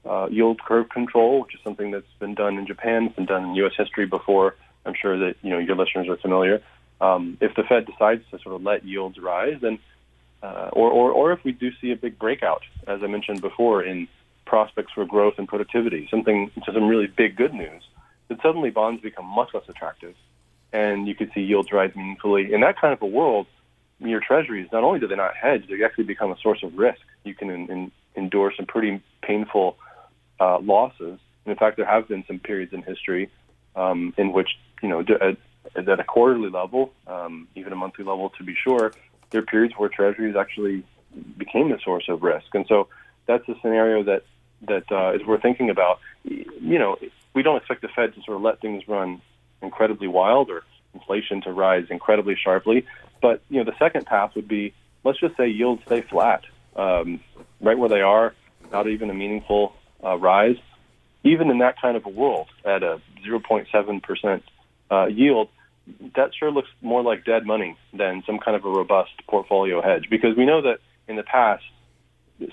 [0.06, 3.46] uh, yield curve control, which is something that's been done in Japan, it's been done
[3.46, 3.74] in U.S.
[3.78, 4.56] history before.
[4.86, 6.62] I'm sure that you know your listeners are familiar.
[7.00, 9.80] Um, if the Fed decides to sort of let yields rise, then
[10.42, 13.84] uh, or, or or if we do see a big breakout, as I mentioned before,
[13.84, 14.08] in
[14.46, 17.84] prospects for growth and productivity, something some really big good news,
[18.28, 20.16] then suddenly bonds become much less attractive,
[20.74, 22.54] and you could see yields rise meaningfully.
[22.54, 23.46] In that kind of a world,
[24.00, 27.02] your treasuries not only do they not hedge, they actually become a source of risk.
[27.24, 29.78] You can in, in, endure some pretty painful
[30.41, 31.19] uh, losses.
[31.45, 33.30] And in fact, there have been some periods in history
[33.75, 34.49] um, in which
[34.82, 35.38] you know at,
[35.88, 38.93] at a quarterly level, um, even a monthly level to be sure,
[39.30, 40.84] there are periods where treasuries actually
[41.38, 42.47] became a source of risk.
[42.54, 42.88] And so
[43.27, 44.23] that's a scenario that
[44.67, 45.99] that uh, is worth thinking about.
[46.23, 46.97] You know,
[47.34, 49.21] we don't expect the Fed to sort of let things run
[49.62, 52.86] incredibly wild or inflation to rise incredibly sharply.
[53.21, 54.73] But you know, the second path would be
[55.04, 56.43] let's just say yields stay flat,
[56.75, 57.19] um,
[57.60, 58.34] right where they are,
[58.71, 59.73] not even a meaningful
[60.04, 60.58] uh, rise.
[61.24, 64.44] Even in that kind of a world, at a 0.7 percent
[64.90, 65.50] uh, yield,
[66.16, 70.08] that sure looks more like dead money than some kind of a robust portfolio hedge.
[70.10, 71.64] Because we know that in the past,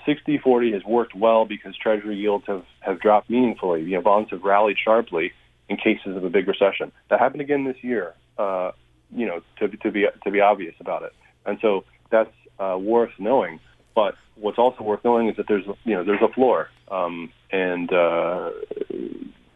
[0.07, 3.81] 60-40 has worked well because Treasury yields have, have dropped meaningfully.
[3.83, 5.31] You know, bonds have rallied sharply
[5.67, 6.91] in cases of a big recession.
[7.09, 8.13] That happened again this year.
[8.37, 8.71] Uh,
[9.15, 11.13] you know, to, to be to be obvious about it,
[11.45, 13.59] and so that's uh, worth knowing.
[13.95, 17.91] But what's also worth knowing is that there's you know there's a floor, um, and
[17.91, 18.51] uh,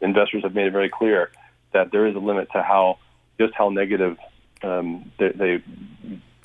[0.01, 1.31] investors have made it very clear
[1.73, 2.97] that there is a limit to how
[3.39, 4.17] just how negative
[4.63, 5.63] um, they, they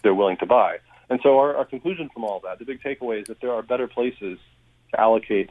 [0.02, 0.78] they're willing to buy.
[1.10, 3.62] And so our, our conclusion from all that, the big takeaway is that there are
[3.62, 4.38] better places
[4.90, 5.50] to allocate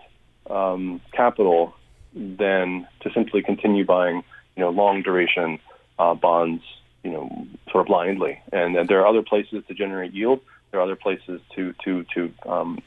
[0.50, 1.74] um, capital
[2.14, 4.24] than to simply continue buying,
[4.56, 5.60] you know, long duration
[6.00, 6.64] uh, bonds,
[7.04, 8.42] you know, sort of blindly.
[8.52, 10.42] And, and there are other places to generate yield.
[10.72, 12.80] There are other places to to to um,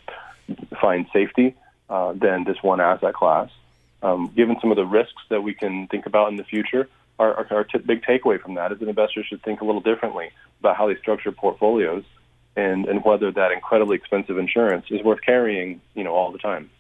[0.81, 1.57] find safety
[1.91, 3.51] uh, than this one asset class.
[4.03, 6.89] um, given some of the risks that we can think about in the future,
[7.19, 9.81] our, our, our t- big takeaway from that is that investors should think a little
[9.81, 10.31] differently
[10.61, 12.05] about how they structure portfolios
[12.57, 16.71] and, and whether that incredibly expensive insurance is worth carrying, you know, all the time.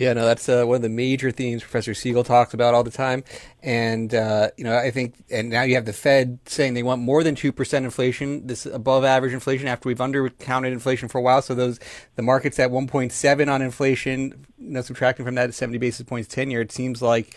[0.00, 2.90] Yeah, no, that's uh, one of the major themes Professor Siegel talks about all the
[2.90, 3.22] time.
[3.62, 7.02] And, uh, you know, I think, and now you have the Fed saying they want
[7.02, 11.42] more than 2% inflation, this above average inflation after we've undercounted inflation for a while.
[11.42, 11.78] So those,
[12.16, 16.50] the market's at 1.7 on inflation, you know, subtracting from that 70 basis points 10
[16.50, 17.36] year, it seems like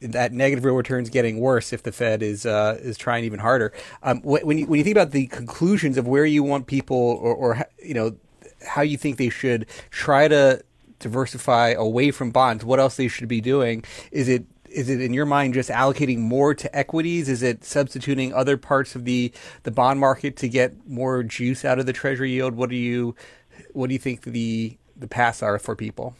[0.00, 3.40] that negative real return is getting worse if the Fed is uh, is trying even
[3.40, 3.74] harder.
[4.02, 7.34] Um, when you when you think about the conclusions of where you want people or,
[7.34, 8.16] or you know
[8.66, 10.62] how you think they should try to
[11.00, 13.84] diversify away from bonds, what else they should be doing?
[14.12, 17.28] Is it is it in your mind just allocating more to equities?
[17.28, 19.32] Is it substituting other parts of the
[19.64, 22.54] the bond market to get more juice out of the treasury yield?
[22.54, 23.16] What do you
[23.72, 26.14] what do you think the the paths are for people?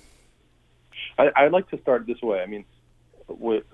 [1.19, 2.41] I, I'd like to start this way.
[2.41, 2.65] I mean,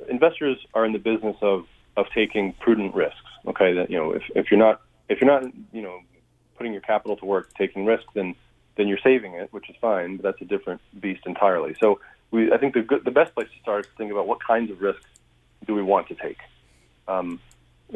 [0.09, 1.65] investors are in the business of
[1.97, 3.17] of taking prudent risks.
[3.47, 6.01] Okay, that you know, if if you're not if you're not you know
[6.57, 8.35] putting your capital to work, taking risks, then
[8.77, 11.75] then you're saving it, which is fine, but that's a different beast entirely.
[11.81, 12.01] So
[12.31, 14.43] we, I think the good, the best place to start is to think about what
[14.43, 15.05] kinds of risks
[15.67, 16.39] do we want to take.
[17.09, 17.41] Um,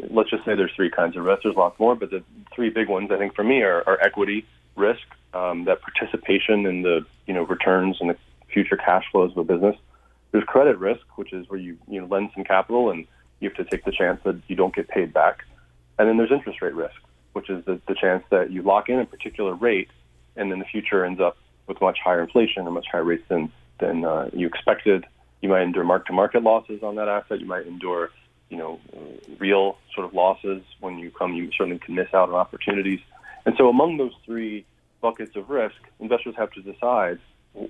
[0.09, 1.43] let's just say there's three kinds of risks.
[1.43, 2.23] There's lots more, but the
[2.53, 5.01] three big ones I think for me are, are equity risk,
[5.33, 8.17] um, that participation in the you know returns and the
[8.51, 9.75] future cash flows of a business.
[10.31, 13.05] There's credit risk, which is where you you know lend some capital and
[13.39, 15.45] you have to take the chance that you don't get paid back.
[15.99, 16.95] And then there's interest rate risk,
[17.33, 19.89] which is the, the chance that you lock in a particular rate
[20.35, 23.51] and then the future ends up with much higher inflation or much higher rates than
[23.79, 25.05] than uh, you expected.
[25.41, 27.39] You might endure mark-to-market losses on that asset.
[27.39, 28.11] You might endure,
[28.49, 28.79] you know,
[29.39, 31.33] real sort of losses when you come.
[31.33, 32.99] You certainly can miss out on opportunities.
[33.45, 34.65] And so, among those three
[35.01, 37.19] buckets of risk, investors have to decide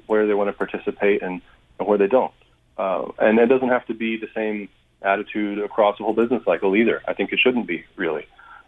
[0.06, 1.42] where they want to participate and,
[1.80, 2.34] and where they don't.
[2.78, 4.68] Uh, and it doesn't have to be the same
[5.02, 7.02] attitude across the whole business cycle either.
[7.08, 8.26] I think it shouldn't be really.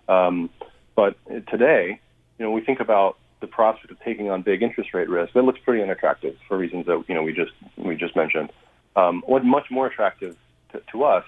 [0.08, 0.50] Um,
[0.96, 1.18] but
[1.50, 2.00] today,
[2.38, 5.44] you know, we think about the prospect of taking on big interest rate risk, that
[5.44, 8.50] looks pretty unattractive for reasons that you know we just we just mentioned.
[8.96, 10.38] Um, what's much more attractive
[10.72, 11.26] to, to, us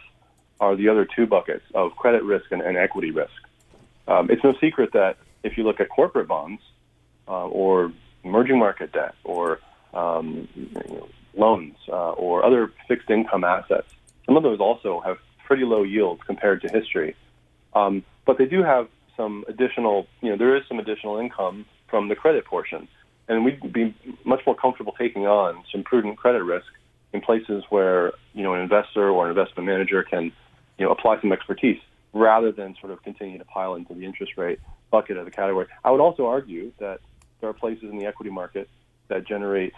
[0.61, 3.33] are the other two buckets of credit risk and, and equity risk.
[4.07, 6.61] Um, it's no secret that if you look at corporate bonds
[7.27, 7.91] uh, or
[8.23, 9.59] emerging market debt or
[9.93, 10.47] um,
[11.35, 13.87] loans uh, or other fixed income assets,
[14.25, 17.15] some of those also have pretty low yields compared to history.
[17.73, 18.87] Um, but they do have
[19.17, 22.87] some additional, you know, there is some additional income from the credit portion.
[23.27, 26.67] And we'd be much more comfortable taking on some prudent credit risk
[27.13, 30.31] in places where, you know, an investor or an investment manager can,
[30.77, 31.79] you know, apply some expertise
[32.13, 34.59] rather than sort of continue to pile into the interest rate
[34.91, 35.67] bucket of the category.
[35.83, 36.99] I would also argue that
[37.39, 38.69] there are places in the equity market
[39.07, 39.73] that generate,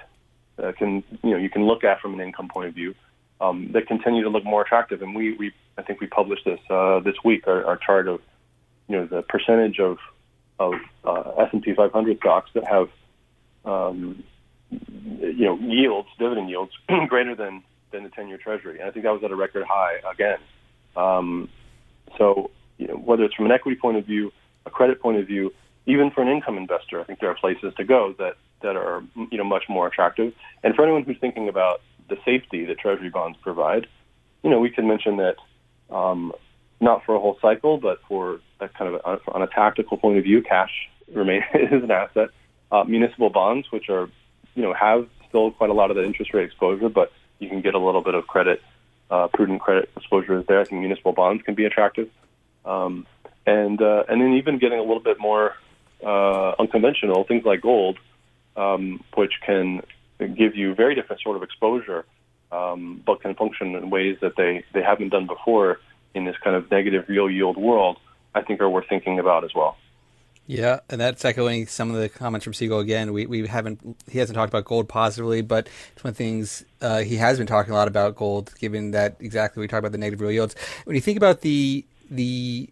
[0.62, 2.95] uh, can, you know, you can look at from an income point of view
[3.39, 5.01] um, that continue to look more attractive.
[5.01, 8.22] And we, we I think we published this uh, this week, our, our chart of,
[8.88, 9.97] you know, the percentage of
[10.60, 12.89] of uh, S&P 500 stocks that have,
[13.66, 14.24] um,
[14.70, 16.72] you know, yields, dividend yields
[17.08, 20.01] greater than than the 10-year Treasury, and I think that was at a record high
[20.12, 20.39] again.
[20.97, 21.49] Um,
[22.18, 24.34] so, you know, whether it's from an equity point of view,
[24.66, 25.53] a credit point of view,
[25.86, 29.03] even for an income investor, I think there are places to go that that are
[29.32, 30.34] you know much more attractive.
[30.64, 33.88] And for anyone who's thinking about the safety that Treasury bonds provide,
[34.43, 35.36] you know, we can mention that
[35.93, 36.34] um,
[36.80, 40.17] not for a whole cycle, but for a kind of a, on a tactical point
[40.17, 40.71] of view, cash
[41.13, 42.30] remains is an asset.
[42.71, 44.09] Uh, municipal bonds, which are
[44.55, 47.61] you know have still quite a lot of the interest rate exposure, but you can
[47.61, 48.61] get a little bit of credit,
[49.09, 50.59] uh, prudent credit exposure is there.
[50.59, 52.09] I think municipal bonds can be attractive,
[52.65, 53.07] um,
[53.45, 55.55] and uh, and then even getting a little bit more
[56.05, 57.97] uh, unconventional things like gold,
[58.55, 59.82] um, which can
[60.19, 62.05] give you very different sort of exposure,
[62.51, 65.80] um, but can function in ways that they they haven't done before
[66.18, 67.97] in this kind of negative real yield world,
[68.36, 69.78] I think are worth thinking about as well.
[70.49, 73.11] Yeah, and that's echoing some of the comments from Siegel again.
[73.11, 76.63] We we haven't he hasn't talked about gold positively, but it's one of the things
[76.82, 79.91] uh, he has been talking a lot about gold, given that exactly we talked about
[79.91, 80.55] the negative real yields.
[80.86, 82.70] When you think about the the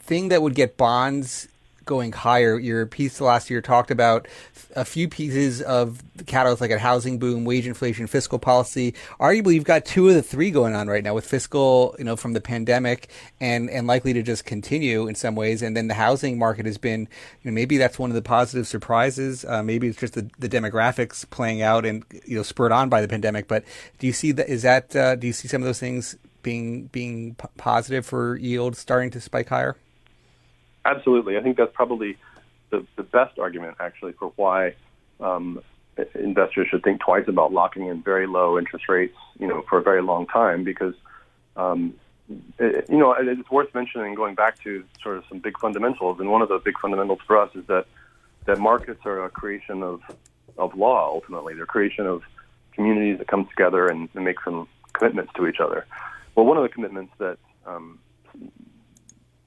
[0.00, 1.46] thing that would get bonds
[1.84, 2.58] going higher.
[2.58, 4.28] Your piece last year talked about
[4.76, 8.94] a few pieces of the catalyst, like a housing boom, wage inflation, fiscal policy.
[9.20, 12.16] Arguably, you've got two of the three going on right now with fiscal, you know,
[12.16, 13.10] from the pandemic
[13.40, 15.62] and and likely to just continue in some ways.
[15.62, 17.00] And then the housing market has been,
[17.42, 19.44] you know, maybe that's one of the positive surprises.
[19.44, 23.00] Uh, maybe it's just the, the demographics playing out and you know spurred on by
[23.00, 23.48] the pandemic.
[23.48, 23.64] But
[23.98, 24.48] do you see that?
[24.48, 28.36] Is that uh, do you see some of those things being being p- positive for
[28.36, 29.76] yield starting to spike higher?
[30.84, 31.36] Absolutely.
[31.36, 32.16] I think that's probably
[32.70, 34.74] the, the best argument, actually, for why
[35.20, 35.62] um,
[36.14, 39.82] investors should think twice about locking in very low interest rates, you know, for a
[39.82, 40.94] very long time because,
[41.56, 41.94] um,
[42.58, 46.18] it, you know, it's worth mentioning going back to sort of some big fundamentals.
[46.20, 47.86] And one of the big fundamentals for us is that
[48.46, 50.00] that markets are a creation of
[50.58, 51.10] of law.
[51.12, 52.22] Ultimately, they're a creation of
[52.72, 55.86] communities that come together and, and make some commitments to each other.
[56.34, 57.98] Well, one of the commitments that um,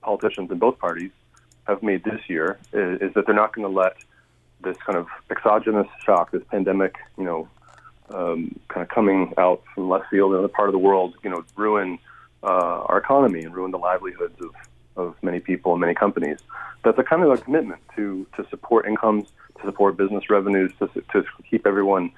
[0.01, 1.11] politicians in both parties
[1.67, 3.97] have made this year is, is that they're not going to let
[4.63, 7.47] this kind of exogenous shock, this pandemic, you know,
[8.09, 11.29] um, kind of coming out from left field in another part of the world, you
[11.29, 11.99] know, ruin
[12.43, 14.55] uh, our economy and ruin the livelihoods of,
[14.95, 16.39] of many people and many companies.
[16.83, 19.27] That's a kind of a commitment to to support incomes,
[19.59, 22.11] to support business revenues, to to keep everyone,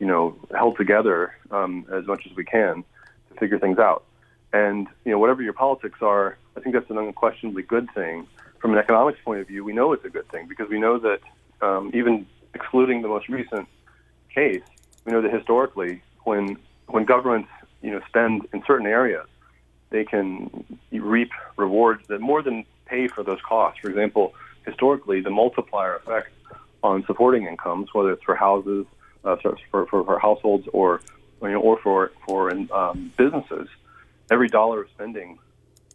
[0.00, 2.84] you know, held together um, as much as we can
[3.30, 4.04] to figure things out.
[4.52, 8.26] And you know, whatever your politics are, I think that's an unquestionably good thing.
[8.60, 10.98] From an economics point of view, we know it's a good thing because we know
[10.98, 11.20] that
[11.60, 13.68] um, even excluding the most recent
[14.34, 14.62] case,
[15.04, 16.56] we know that historically, when
[16.86, 17.50] when governments
[17.82, 19.26] you know spend in certain areas,
[19.90, 23.80] they can reap rewards that more than pay for those costs.
[23.80, 24.34] For example,
[24.66, 26.30] historically, the multiplier effect
[26.82, 28.86] on supporting incomes, whether it's for houses,
[29.24, 31.00] uh, for, for, for households, or
[31.42, 33.68] you know, or for for um, businesses,
[34.30, 35.38] every dollar of spending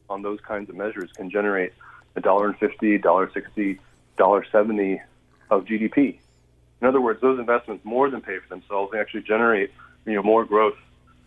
[0.09, 1.73] on those kinds of measures can generate
[2.15, 3.79] a dollar and fifty, dollar sixty,
[4.17, 5.01] dollar seventy
[5.49, 6.19] of GDP.
[6.81, 8.91] In other words, those investments more than pay for themselves.
[8.91, 9.71] They actually generate
[10.05, 10.77] you know more growth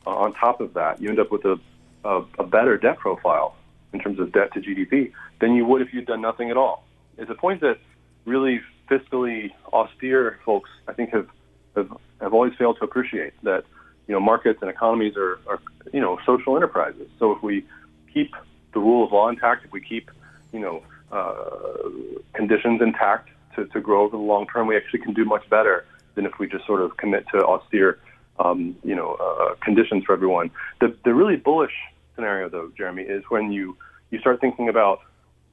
[0.07, 1.01] uh, on top of that.
[1.01, 1.59] You end up with a,
[2.05, 3.57] a, a better debt profile
[3.93, 6.85] in terms of debt to GDP than you would if you'd done nothing at all.
[7.19, 7.79] It's a point that
[8.25, 8.61] really
[8.91, 11.29] fiscally austere folks, I think, have
[11.75, 13.65] have, have always failed to appreciate that
[14.07, 15.61] you know markets and economies are, are
[15.93, 17.09] you know social enterprises.
[17.19, 17.65] So if we
[18.13, 18.35] keep
[18.73, 20.11] the rule of law intact, if we keep
[20.53, 20.83] you know
[21.13, 21.89] uh,
[22.33, 25.85] conditions intact, to, to grow over the long term, we actually can do much better
[26.15, 27.99] than if we just sort of commit to austere,
[28.39, 30.51] um, you know, uh, conditions for everyone.
[30.81, 31.73] The, the really bullish
[32.15, 33.77] scenario, though, Jeremy, is when you,
[34.11, 35.01] you start thinking about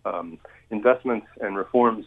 [0.06, 0.38] um,
[0.70, 2.06] investments and reforms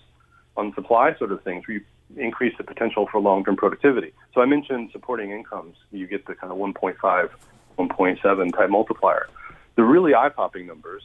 [0.56, 1.84] on supply sort of things, where you
[2.16, 4.12] increase the potential for long-term productivity.
[4.34, 5.76] So I mentioned supporting incomes.
[5.90, 7.30] You get the kind of 1.5,
[7.78, 9.28] 1.7 type multiplier.
[9.74, 11.02] The really eye-popping numbers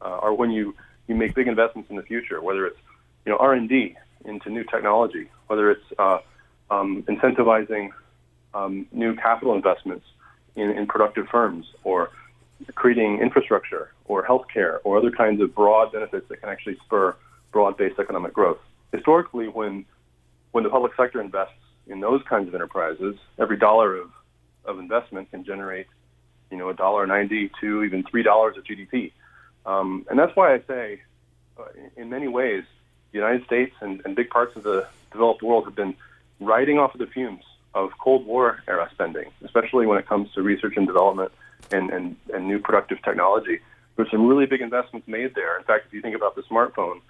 [0.00, 0.74] uh, are when you,
[1.10, 2.78] you make big investments in the future, whether it's
[3.26, 6.18] you know, R&D into new technology, whether it's uh,
[6.70, 7.90] um, incentivizing
[8.54, 10.06] um, new capital investments
[10.54, 12.10] in, in productive firms or
[12.76, 17.16] creating infrastructure or healthcare or other kinds of broad benefits that can actually spur
[17.50, 18.58] broad-based economic growth.
[18.92, 19.84] Historically, when
[20.52, 21.54] when the public sector invests
[21.88, 24.10] in those kinds of enterprises, every dollar of,
[24.64, 25.86] of investment can generate,
[26.50, 29.12] you know, a dollar ninety to even three dollars of GDP,
[29.66, 31.02] um, and that's why I say,
[31.58, 31.64] uh,
[31.96, 32.64] in many ways,
[33.12, 35.94] the United States and, and big parts of the developed world have been
[36.38, 37.44] riding off of the fumes
[37.74, 41.32] of Cold War era spending, especially when it comes to research and development
[41.70, 43.60] and, and, and new productive technology.
[43.96, 45.58] There's some really big investments made there.
[45.58, 47.00] In fact, if you think about the smartphone,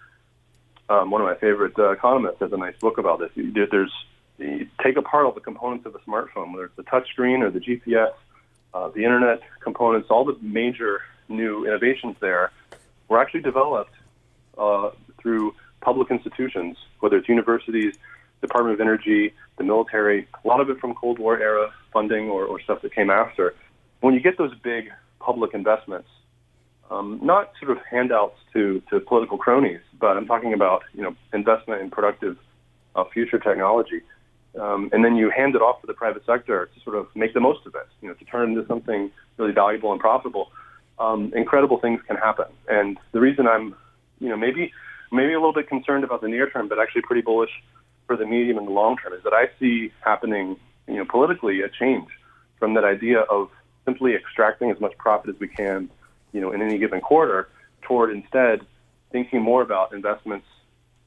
[0.89, 3.31] um, one of my favorite uh, economists has a nice book about this.
[3.37, 3.93] There's
[4.39, 7.61] you take apart all the components of a smartphone, whether it's the touchscreen or the
[7.61, 8.13] GPS,
[8.73, 12.53] uh, the internet components, all the major new innovations there
[13.09, 13.95] were actually developed
[14.59, 17.95] uh, through public institutions, whether it's universities,
[18.41, 22.45] Department of Energy, the military, a lot of it from Cold War era funding or,
[22.45, 23.55] or stuff that came after.
[24.01, 26.09] When you get those big public investments,
[26.91, 31.15] um, not sort of handouts to, to political cronies, but I'm talking about you know
[31.33, 32.37] investment in productive
[32.97, 34.01] uh, future technology,
[34.59, 37.35] um, and then you hand it off to the private sector to sort of make
[37.35, 40.51] the most of it, you know, to turn into something really valuable and profitable.
[41.01, 43.75] Um, incredible things can happen, and the reason I'm,
[44.21, 44.71] you know, maybe
[45.11, 47.51] maybe a little bit concerned about the near term, but actually pretty bullish
[48.07, 51.63] for the medium and the long term is that I see happening, you know, politically
[51.63, 52.09] a change
[52.59, 53.51] from that idea of
[53.85, 55.89] simply extracting as much profit as we can,
[56.33, 57.49] you know, in any given quarter
[57.83, 58.61] toward instead
[59.11, 60.47] thinking more about investments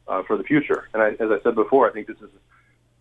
[0.08, 0.89] uh, for the future.
[0.94, 2.30] And I, as I said before, I think this is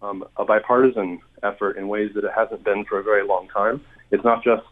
[0.03, 3.81] um, a bipartisan effort in ways that it hasn't been for a very long time.
[4.11, 4.63] It's not just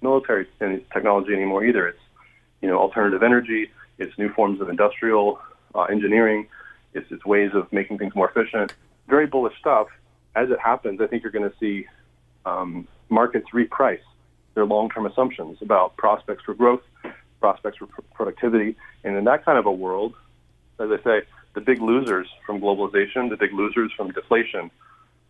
[0.00, 0.46] military
[0.92, 1.88] technology anymore either.
[1.88, 2.00] It's
[2.60, 3.70] you know alternative energy.
[3.98, 5.40] It's new forms of industrial
[5.74, 6.48] uh, engineering.
[6.94, 8.72] It's, it's ways of making things more efficient.
[9.08, 9.88] Very bullish stuff.
[10.34, 11.86] As it happens, I think you're going to see
[12.46, 14.00] um, markets reprice
[14.54, 16.82] their long-term assumptions about prospects for growth,
[17.40, 20.14] prospects for pr- productivity, and in that kind of a world,
[20.78, 21.22] as I say,
[21.54, 24.70] the big losers from globalization, the big losers from deflation,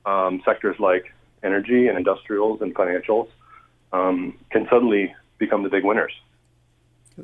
[0.07, 3.29] um, sectors like energy and industrials and financials
[3.93, 6.13] um, can suddenly become the big winners.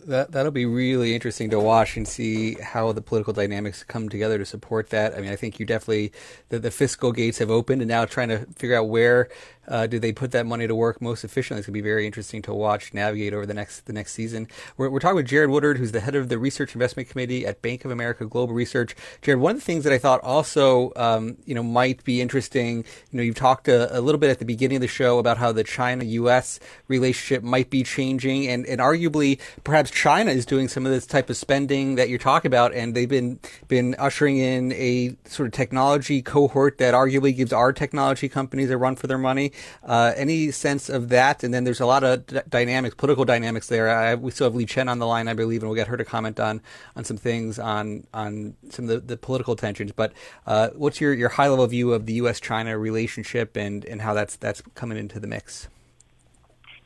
[0.04, 4.36] That that'll be really interesting to watch and see how the political dynamics come together
[4.36, 5.14] to support that.
[5.16, 6.12] I mean, I think you definitely
[6.50, 9.28] the, the fiscal gates have opened, and now trying to figure out where
[9.68, 11.60] uh, do they put that money to work most efficiently.
[11.60, 14.48] It's going to be very interesting to watch navigate over the next the next season.
[14.76, 17.62] We're, we're talking with Jared Woodard, who's the head of the Research Investment Committee at
[17.62, 18.94] Bank of America Global Research.
[19.22, 22.78] Jared, one of the things that I thought also um, you know might be interesting.
[23.10, 25.38] You know, you've talked a, a little bit at the beginning of the show about
[25.38, 26.60] how the China-U.S.
[26.88, 31.30] relationship might be changing, and and arguably perhaps China is doing some of this type
[31.30, 35.52] of spending that you're talking about, and they've been been ushering in a sort of
[35.52, 39.52] technology cohort that arguably gives our technology companies a run for their money.
[39.82, 41.42] Uh, any sense of that?
[41.44, 43.88] And then there's a lot of d- dynamics, political dynamics there.
[43.88, 45.96] I, we still have Li Chen on the line, I believe, and we'll get her
[45.96, 46.60] to comment on
[46.94, 49.92] on some things on on some of the, the political tensions.
[49.92, 50.12] But
[50.46, 52.40] uh, what's your, your high level view of the U.S.
[52.40, 55.68] China relationship and and how that's that's coming into the mix?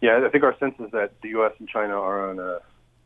[0.01, 1.53] Yeah, I think our sense is that the U.S.
[1.59, 2.61] and China are on a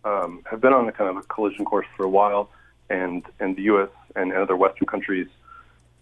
[0.05, 2.51] um, have been on a kind of a collision course for a while,
[2.91, 3.89] and and the U.S.
[4.15, 5.29] and other Western countries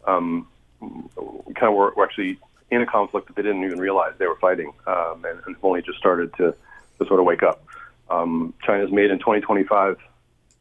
[0.07, 0.47] um,
[0.81, 2.39] kind of were actually
[2.73, 5.83] in a conflict that they didn't even realize they were fighting, um, and, and only
[5.83, 6.55] just started to,
[6.99, 7.63] to sort of wake up.
[8.09, 9.99] Um, China's made in 2025,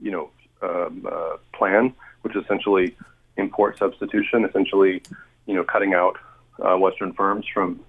[0.01, 0.29] you know,
[0.61, 2.97] um, uh, plan, which is essentially
[3.37, 5.01] import substitution, essentially,
[5.45, 6.17] you know, cutting out
[6.59, 7.79] uh, Western firms from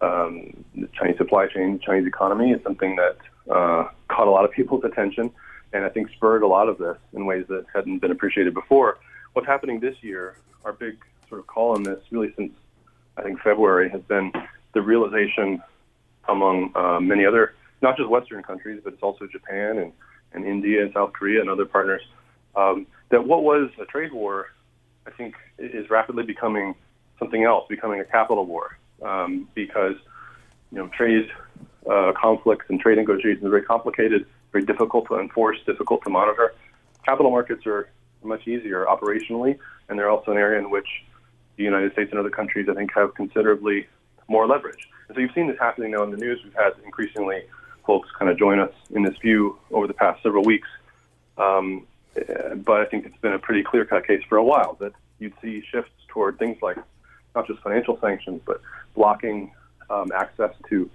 [0.00, 3.16] um, the Chinese supply chain, Chinese economy is something that
[3.52, 5.32] uh, caught a lot of people's attention,
[5.72, 8.98] and I think spurred a lot of this in ways that hadn't been appreciated before.
[9.32, 10.98] What's happening this year, our big
[11.28, 12.52] sort of call on this, really since
[13.16, 14.32] I think February, has been
[14.74, 15.62] the realization
[16.28, 19.92] among uh, many other, not just Western countries, but it's also Japan and,
[20.32, 22.02] and India and South Korea and other partners,
[22.56, 24.46] um, that what was a trade war,
[25.06, 26.74] I think, is rapidly becoming
[27.18, 29.94] something else, becoming a capital war, um, because
[30.72, 31.28] you know trade
[31.90, 36.54] uh, conflicts and trade negotiations are very complicated, very difficult to enforce, difficult to monitor.
[37.04, 37.88] Capital markets are
[38.24, 39.58] much easier operationally,
[39.88, 40.88] and they're also an area in which
[41.56, 43.86] the United States and other countries, I think, have considerably
[44.28, 44.88] more leverage.
[45.08, 46.40] So you've seen this happening now in the news.
[46.42, 47.44] We've had increasingly
[47.86, 50.68] folks kind of join us in this view over the past several weeks.
[51.38, 51.86] Um,
[52.64, 55.62] but I think it's been a pretty clear-cut case for a while that you'd see
[55.70, 56.78] shifts toward things like
[57.34, 58.60] not just financial sanctions, but
[58.94, 59.52] blocking
[59.90, 60.90] um, access to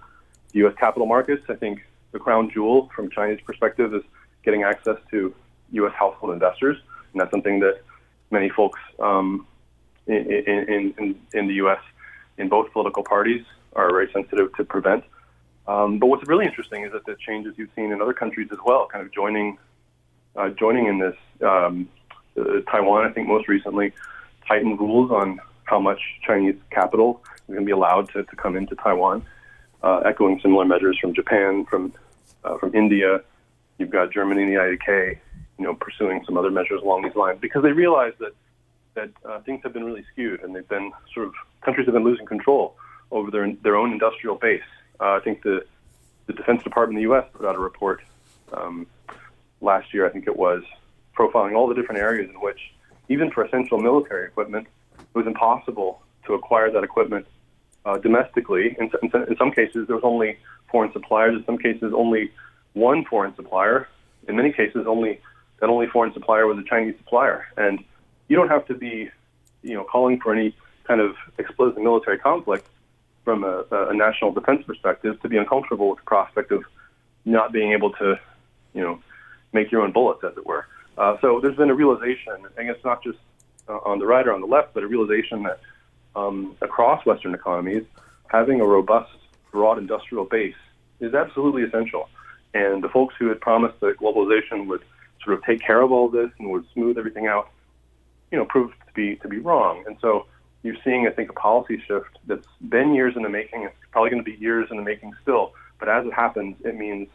[0.53, 0.73] U.S.
[0.79, 1.43] capital markets.
[1.47, 4.03] I think the crown jewel from China's perspective is
[4.43, 5.33] getting access to
[5.71, 5.93] U.S.
[5.93, 6.77] household investors,
[7.13, 7.81] and that's something that
[8.31, 9.45] many folks um,
[10.07, 11.79] in, in, in, the U.S.
[12.37, 13.43] in both political parties
[13.73, 15.03] are very sensitive to prevent.
[15.67, 18.57] Um, but what's really interesting is that the changes you've seen in other countries as
[18.65, 19.57] well, kind of joining
[20.35, 21.15] uh, joining in this.
[21.41, 21.89] Um,
[22.39, 23.91] uh, Taiwan, I think, most recently
[24.47, 28.55] tightened rules on how much Chinese capital is going to be allowed to, to come
[28.55, 29.25] into Taiwan
[29.83, 31.93] uh, echoing similar measures from Japan, from
[32.43, 33.21] uh, from India.
[33.77, 35.17] You've got Germany and the IDK,
[35.57, 38.33] you know, pursuing some other measures along these lines because they realize that
[38.93, 42.03] that uh, things have been really skewed and they've been sort of countries have been
[42.03, 42.75] losing control
[43.11, 44.61] over their their own industrial base.
[44.99, 45.65] Uh, I think the
[46.27, 47.25] the Defense Department in the U.S.
[47.33, 48.01] put out a report
[48.53, 48.87] um,
[49.59, 50.63] last year, I think it was,
[51.17, 52.59] profiling all the different areas in which,
[53.09, 54.67] even for essential military equipment,
[54.99, 57.25] it was impossible to acquire that equipment
[57.85, 58.75] uh, domestically.
[58.79, 60.37] In, in, in some cases, there was only
[60.69, 61.35] foreign suppliers.
[61.35, 62.31] In some cases, only
[62.73, 63.87] one foreign supplier.
[64.27, 65.19] In many cases, only
[65.59, 67.47] that only foreign supplier was a Chinese supplier.
[67.55, 67.83] And
[68.31, 69.09] you don't have to be,
[69.61, 70.55] you know, calling for any
[70.85, 72.65] kind of explosive military conflict
[73.25, 76.63] from a, a national defense perspective to be uncomfortable with the prospect of
[77.25, 78.17] not being able to,
[78.73, 79.01] you know,
[79.51, 80.65] make your own bullets, as it were.
[80.97, 83.19] Uh, so there's been a realization, and it's not just
[83.67, 85.59] uh, on the right or on the left, but a realization that
[86.15, 87.83] um, across Western economies,
[88.29, 89.11] having a robust,
[89.51, 90.55] broad industrial base
[91.01, 92.07] is absolutely essential.
[92.53, 94.83] And the folks who had promised that globalization would
[95.21, 97.49] sort of take care of all this and would smooth everything out,
[98.31, 99.83] you know, proved to be to be wrong.
[99.85, 100.25] And so
[100.63, 103.63] you're seeing, I think, a policy shift that's been years in the making.
[103.63, 105.53] It's probably going to be years in the making still.
[105.79, 107.09] But as it happens, it means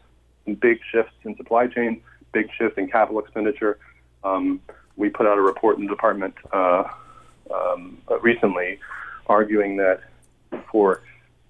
[0.61, 2.03] big shifts in supply chain,
[2.33, 3.79] big shift in capital expenditure.
[4.25, 4.61] Um,
[4.97, 6.85] we put out a report in the department uh,
[7.55, 8.79] um, recently,
[9.27, 10.01] arguing that
[10.71, 11.03] for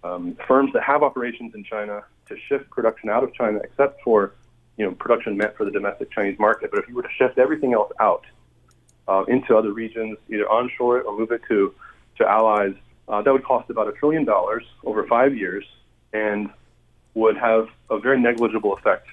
[0.04, 4.34] um, firms that have operations in China to shift production out of China, except for
[4.76, 7.38] you know production meant for the domestic Chinese market, but if you were to shift
[7.38, 8.24] everything else out
[9.08, 11.74] uh, into other regions, either onshore or move it to
[12.18, 12.74] to allies,
[13.08, 15.64] uh, that would cost about a trillion dollars over five years,
[16.12, 16.50] and
[17.14, 19.08] would have a very negligible effect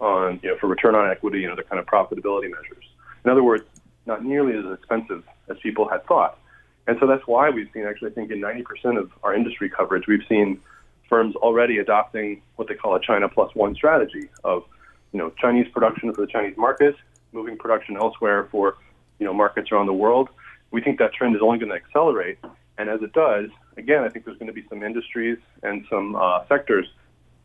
[0.00, 2.84] on you know for return on equity and other kind of profitability measures.
[3.24, 3.64] In other words,
[4.06, 6.38] not nearly as expensive as people had thought.
[6.86, 10.06] And so that's why we've seen, actually, I think in 90% of our industry coverage,
[10.06, 10.60] we've seen
[11.08, 14.64] firms already adopting what they call a China plus one strategy of,
[15.12, 16.94] you know Chinese production for the Chinese market,
[17.32, 18.76] moving production elsewhere for
[19.18, 20.28] you know markets around the world.
[20.70, 22.38] We think that trend is only going to accelerate,
[22.78, 26.16] and as it does, again, I think there's going to be some industries and some
[26.16, 26.86] uh, sectors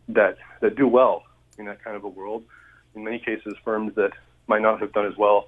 [0.09, 1.23] that that do well
[1.57, 2.43] in that kind of a world.
[2.95, 4.11] In many cases, firms that
[4.47, 5.47] might not have done as well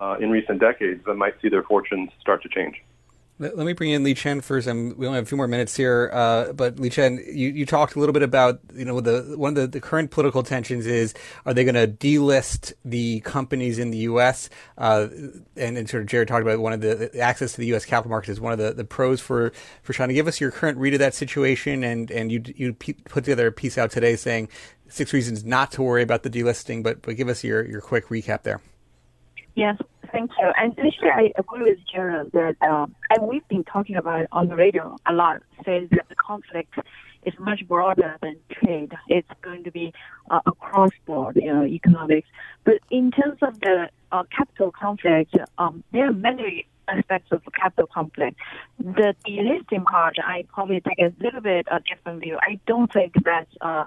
[0.00, 2.82] uh, in recent decades that might see their fortunes start to change.
[3.42, 4.68] Let, let me bring in Li Chen first.
[4.68, 7.96] we only have a few more minutes here, uh, but Li Chen, you, you talked
[7.96, 11.12] a little bit about you know the one of the, the current political tensions is
[11.44, 14.48] are they going to delist the companies in the U.S.
[14.78, 15.08] Uh,
[15.56, 17.84] and, and sort of Jared talked about one of the, the access to the U.S.
[17.84, 20.78] capital markets is one of the, the pros for for to give us your current
[20.78, 24.50] read of that situation, and and you you put together a piece out today saying
[24.88, 28.06] six reasons not to worry about the delisting, but but give us your your quick
[28.06, 28.60] recap there.
[29.54, 29.76] Yes,
[30.10, 30.50] thank you.
[30.56, 34.48] And actually, I agree with Jared that, um, and we've been talking about it on
[34.48, 36.74] the radio a lot, says that the conflict
[37.24, 38.92] is much broader than trade.
[39.08, 39.92] It's going to be
[40.30, 42.28] uh, across board, you know, economics.
[42.64, 47.50] But in terms of the uh, capital conflict, um, there are many aspects of the
[47.50, 48.36] capital conflict.
[48.78, 52.38] The delisting part, I probably take a little bit a different view.
[52.40, 53.84] I don't think that's uh,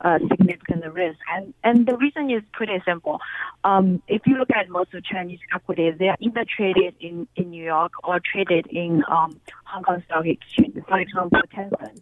[0.00, 3.20] a significant risk, and and the reason is pretty simple.
[3.64, 7.50] Um, if you look at most of Chinese equities, they are either traded in in
[7.50, 10.76] New York or traded in um, Hong Kong Stock Exchange.
[10.88, 12.00] For example, Tencent.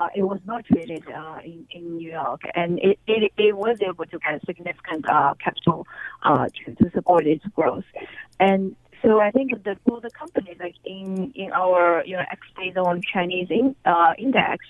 [0.00, 3.78] Uh, it was not traded uh, in, in New York, and it, it, it was
[3.80, 5.86] able to get significant uh, capital
[6.24, 7.84] uh, to, to support its growth.
[8.40, 8.74] And
[9.04, 13.02] so I think that for the companies like in in our you know ex-state on
[13.02, 14.64] Chinese in, uh, index,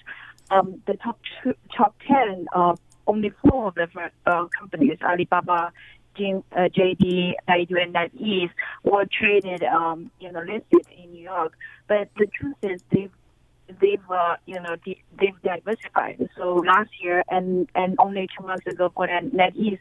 [0.51, 2.75] um, the top two, top ten, uh,
[3.07, 3.87] only four of the
[4.27, 5.73] uh, companies, Alibaba,
[6.17, 8.51] Jing, uh, JD, Baidu, and NetEase,
[8.83, 11.53] were traded um, you know listed in New York.
[11.87, 13.13] But the truth is they've
[13.81, 16.29] they've uh, you know they've diversified.
[16.37, 19.79] So last year and and only two months ago for NetEase,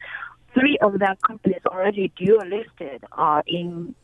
[0.54, 3.96] three of their companies already dual listed uh, in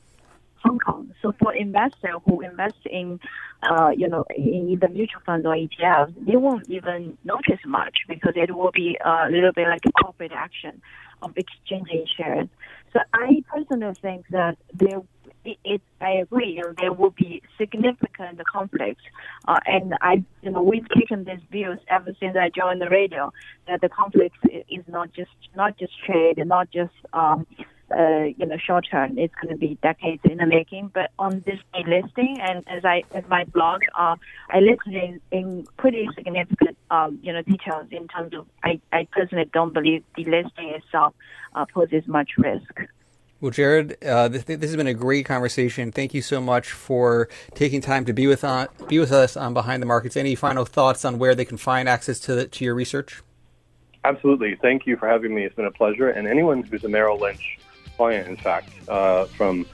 [0.64, 1.14] Hong Kong.
[1.22, 3.20] So for investors who invest in,
[3.64, 8.34] uh, you know, in either mutual funds or ETFs, they won't even notice much because
[8.36, 10.82] it will be a little bit like a corporate action
[11.22, 12.48] of exchanging shares.
[12.94, 15.02] So I personally think that there,
[15.46, 19.04] it, it I agree, you know, there will be significant conflicts,
[19.48, 23.32] uh, and I, you know, we've taken these views ever since I joined the radio
[23.68, 24.38] that the conflict
[24.70, 27.46] is not just not just trade, not just um,
[27.92, 30.92] uh, you know, short term, it's going to be decades in the making.
[30.94, 34.16] But on this listing, and as I, as my blog, uh,
[34.50, 39.08] I listed in, in pretty significant, um, you know, details in terms of, I, I
[39.12, 41.14] personally don't believe delisting itself
[41.56, 42.82] uh, poses much risk.
[43.42, 45.94] Well, Jared, uh, this, this, has been a great conversation.
[45.94, 49.38] Thank you so much for taking time to be with on, uh, be with us
[49.38, 50.18] on Behind the Markets.
[50.18, 53.22] Any final thoughts on where they can find access to the, to your research?
[54.04, 54.58] Absolutely.
[54.62, 55.46] Thank you for having me.
[55.46, 56.10] It's been a pleasure.
[56.10, 57.60] And anyone who's a Merrill Lynch
[58.00, 59.66] client, in fact, uh, from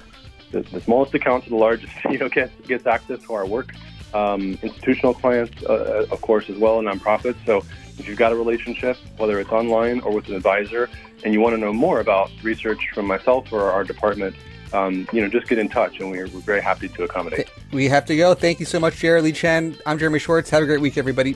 [0.50, 3.70] the, the, smallest account to the largest, you know, gets gets access to our work.
[4.16, 7.38] Um, institutional clients, uh, of course, as well, and nonprofits.
[7.46, 7.58] So
[8.00, 10.90] if you've got a relationship, whether it's online or with an advisor,
[11.24, 14.36] and you want to know more about research from myself or our department,
[14.74, 17.48] um, you know, just get in touch, and we're, we're very happy to accommodate.
[17.72, 18.34] We have to go.
[18.34, 19.78] Thank you so much, Jared Li Chen.
[19.86, 20.50] I'm Jeremy Schwartz.
[20.50, 21.36] Have a great week, everybody.